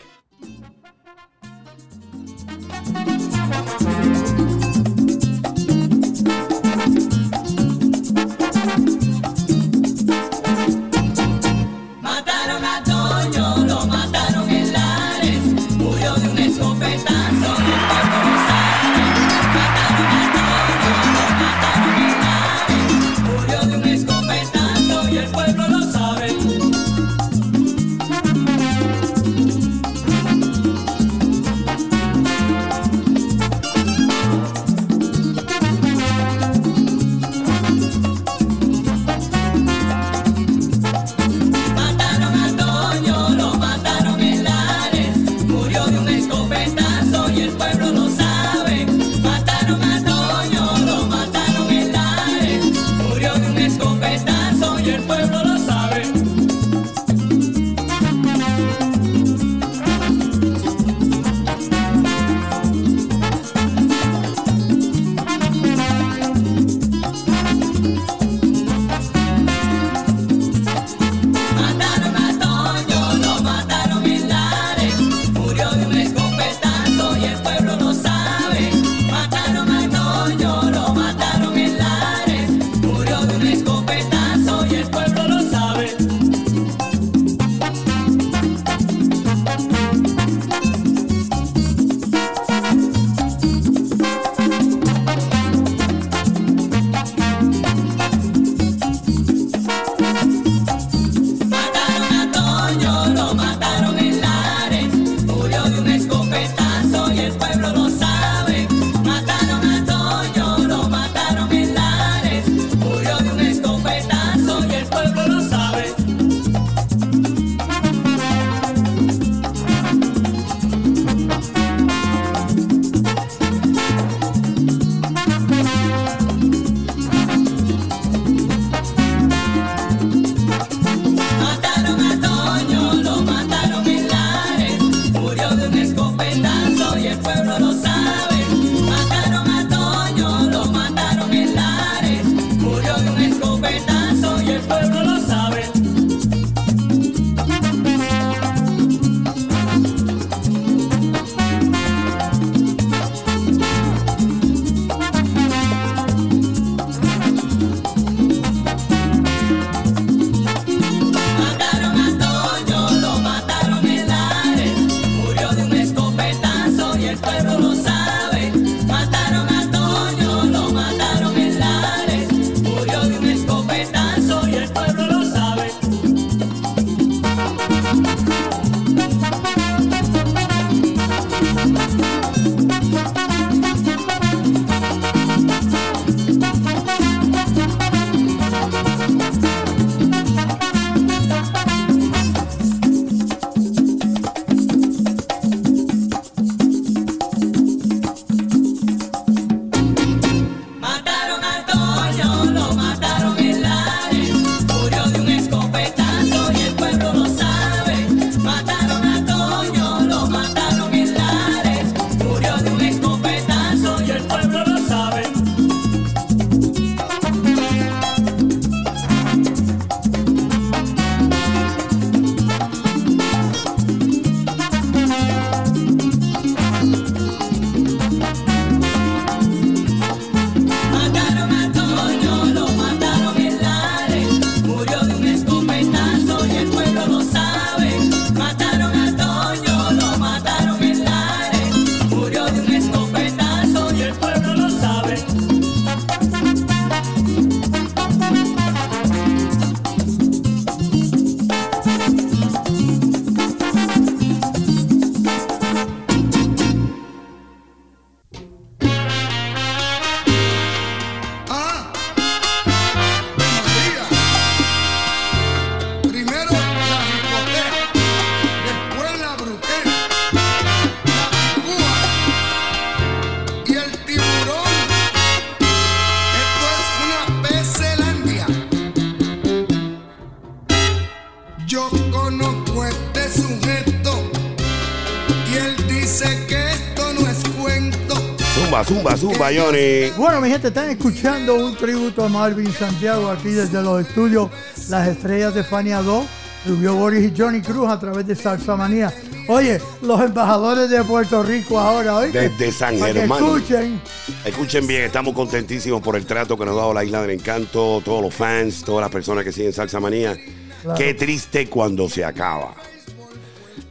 Bueno, 290.16 290.40
mi 290.40 290.50
gente, 290.50 290.68
están 290.68 290.90
escuchando 290.90 291.54
un 291.54 291.76
tributo 291.76 292.24
a 292.24 292.28
Marvin 292.28 292.72
Santiago 292.72 293.30
aquí 293.30 293.50
desde 293.50 293.80
los 293.82 294.04
estudios 294.04 294.50
Las 294.88 295.06
Estrellas 295.06 295.54
de 295.54 295.62
Fania 295.62 296.02
2, 296.02 296.26
Rubio 296.66 296.96
Boris 296.96 297.30
y 297.30 297.40
Johnny 297.40 297.60
Cruz 297.60 297.88
a 297.88 298.00
través 298.00 298.26
de 298.26 298.34
Salsa 298.34 298.74
Manía. 298.74 299.14
Oye, 299.46 299.80
los 300.02 300.20
embajadores 300.20 300.90
de 300.90 301.04
Puerto 301.04 301.44
Rico 301.44 301.78
ahora, 301.78 302.16
hoy 302.16 302.32
Desde 302.32 302.72
San 302.72 302.98
Germán. 302.98 303.44
escuchen. 303.44 304.00
Escuchen 304.44 304.86
bien, 304.88 305.02
estamos 305.02 305.34
contentísimos 305.34 306.02
por 306.02 306.16
el 306.16 306.26
trato 306.26 306.58
que 306.58 306.64
nos 306.64 306.74
ha 306.74 306.80
dado 306.80 306.94
la 306.94 307.04
Isla 307.04 307.22
del 307.22 307.30
Encanto, 307.30 308.02
todos 308.04 308.22
los 308.22 308.34
fans, 308.34 308.82
todas 308.82 309.02
las 309.02 309.10
personas 309.10 309.44
que 309.44 309.52
siguen 309.52 309.72
Salsa 309.72 310.00
Manía. 310.00 310.36
Claro. 310.82 310.98
Qué 310.98 311.14
triste 311.14 311.68
cuando 311.68 312.08
se 312.08 312.24
acaba. 312.24 312.74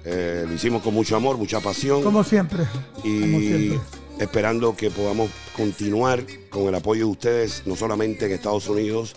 Eh, 0.03 0.43
lo 0.45 0.53
hicimos 0.53 0.81
con 0.81 0.93
mucho 0.93 1.15
amor, 1.15 1.37
mucha 1.37 1.61
pasión 1.61 2.03
Como 2.03 2.21
siempre. 2.25 2.65
Como 3.01 3.39
siempre. 3.39 4.02
Esperando 4.19 4.75
que 4.75 4.89
podamos 4.91 5.29
continuar 5.55 6.23
con 6.49 6.63
el 6.67 6.75
apoyo 6.75 7.05
de 7.05 7.11
ustedes, 7.11 7.63
no 7.65 7.75
solamente 7.75 8.25
en 8.25 8.31
Estados 8.31 8.67
Unidos, 8.67 9.15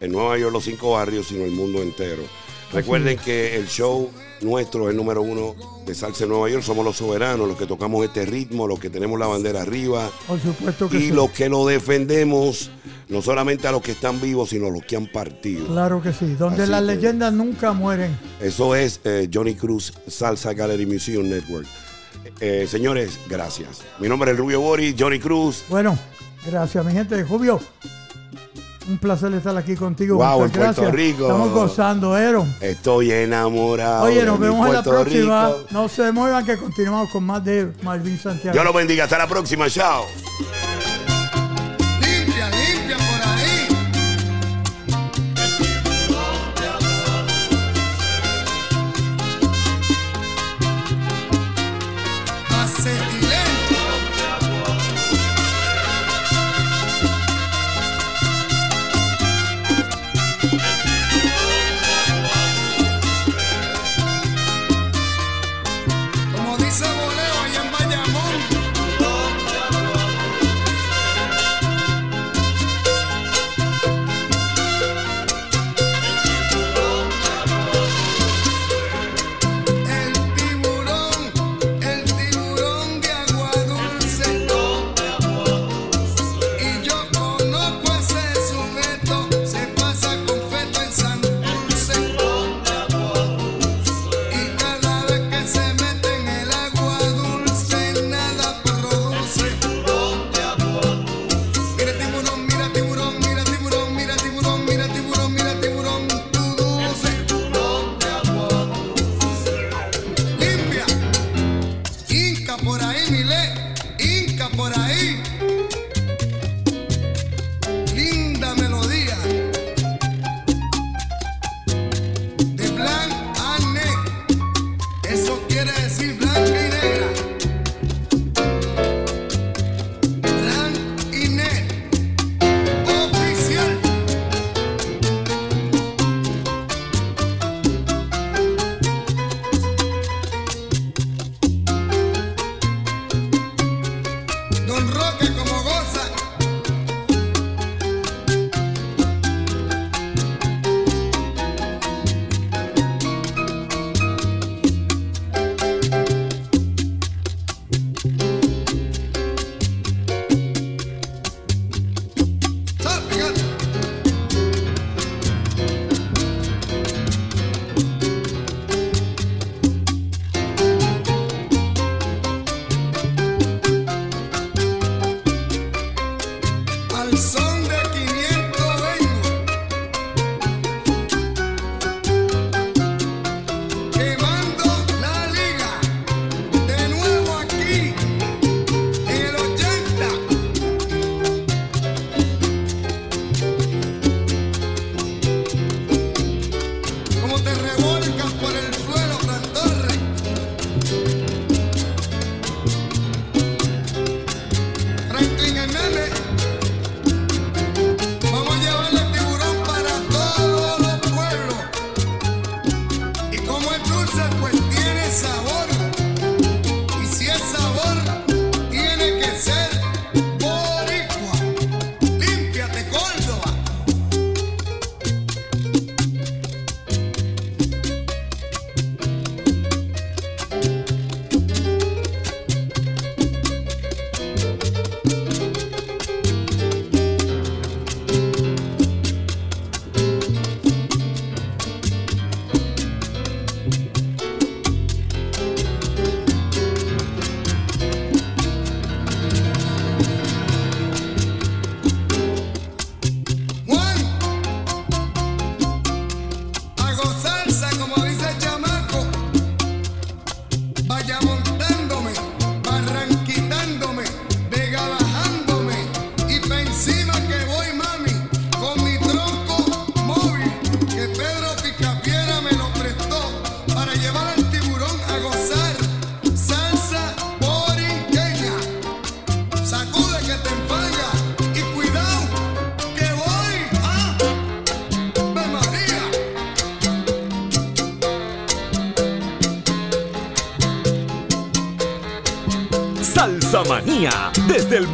en 0.00 0.12
Nueva 0.12 0.38
York, 0.38 0.52
los 0.52 0.64
cinco 0.64 0.92
barrios, 0.92 1.26
sino 1.28 1.44
el 1.44 1.50
mundo 1.52 1.82
entero. 1.82 2.22
Recuerden 2.72 3.16
que 3.18 3.56
el 3.56 3.66
show 3.66 4.10
nuestro 4.42 4.84
es 4.84 4.90
el 4.90 4.96
número 4.96 5.22
uno 5.22 5.54
de 5.86 5.94
Salsa 5.94 6.24
en 6.24 6.30
Nueva 6.30 6.50
York. 6.50 6.62
Somos 6.62 6.84
los 6.84 6.96
soberanos, 6.98 7.48
los 7.48 7.56
que 7.56 7.64
tocamos 7.66 8.04
este 8.04 8.26
ritmo, 8.26 8.66
los 8.68 8.78
que 8.78 8.90
tenemos 8.90 9.18
la 9.18 9.26
bandera 9.26 9.62
arriba 9.62 10.10
Por 10.26 10.38
supuesto 10.38 10.88
que 10.88 10.98
y 10.98 11.00
sí. 11.08 11.10
los 11.12 11.30
que 11.30 11.48
lo 11.48 11.66
defendemos, 11.66 12.70
no 13.08 13.22
solamente 13.22 13.66
a 13.66 13.72
los 13.72 13.80
que 13.80 13.92
están 13.92 14.20
vivos, 14.20 14.50
sino 14.50 14.66
a 14.66 14.70
los 14.70 14.84
que 14.84 14.96
han 14.96 15.06
partido. 15.10 15.66
Claro 15.66 16.02
que 16.02 16.12
sí. 16.12 16.34
Donde 16.38 16.64
Así 16.64 16.70
las 16.70 16.82
que- 16.82 16.86
leyendas 16.94 17.32
nunca 17.32 17.72
mueren. 17.72 18.14
Eso 18.40 18.76
es 18.76 19.00
eh, 19.04 19.30
Johnny 19.32 19.54
Cruz 19.54 19.94
Salsa 20.06 20.52
Gallery 20.52 20.84
Museum 20.84 21.26
Network. 21.28 21.66
Eh, 22.40 22.66
señores, 22.68 23.18
gracias. 23.28 23.82
Mi 23.98 24.08
nombre 24.08 24.30
es 24.30 24.36
Rubio 24.36 24.60
Boris, 24.60 24.94
Johnny 24.98 25.18
Cruz. 25.18 25.64
Bueno, 25.68 25.98
gracias, 26.46 26.84
mi 26.84 26.92
gente. 26.92 27.22
Julio, 27.24 27.60
un 28.88 28.98
placer 28.98 29.32
estar 29.34 29.56
aquí 29.56 29.74
contigo. 29.76 30.14
Muchas 30.16 30.32
en 30.32 30.38
Puerto 30.38 30.60
gracias. 30.60 30.92
Rico. 30.92 31.22
Estamos 31.24 31.50
gozando, 31.52 32.14
Aaron. 32.14 32.54
Estoy 32.60 33.12
enamorado. 33.12 34.04
Oye, 34.04 34.20
de 34.20 34.26
nos 34.26 34.38
vemos 34.38 34.66
en 34.66 34.72
la 34.74 34.82
próxima. 34.82 35.48
Rico. 35.48 35.64
No 35.70 35.88
se 35.88 36.10
muevan 36.12 36.44
que 36.44 36.56
continuamos 36.56 37.10
con 37.10 37.24
más 37.24 37.44
de 37.44 37.72
Marvin 37.82 38.18
Santiago. 38.18 38.52
Dios 38.52 38.64
los 38.64 38.74
bendiga. 38.74 39.04
Hasta 39.04 39.18
la 39.18 39.26
próxima. 39.26 39.68
Chao. 39.68 40.04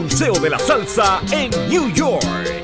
Museo 0.05 0.34
de 0.34 0.50
la 0.50 0.59
Salsa 0.59 1.22
en 1.32 1.50
New 1.68 1.90
York. 1.94 2.64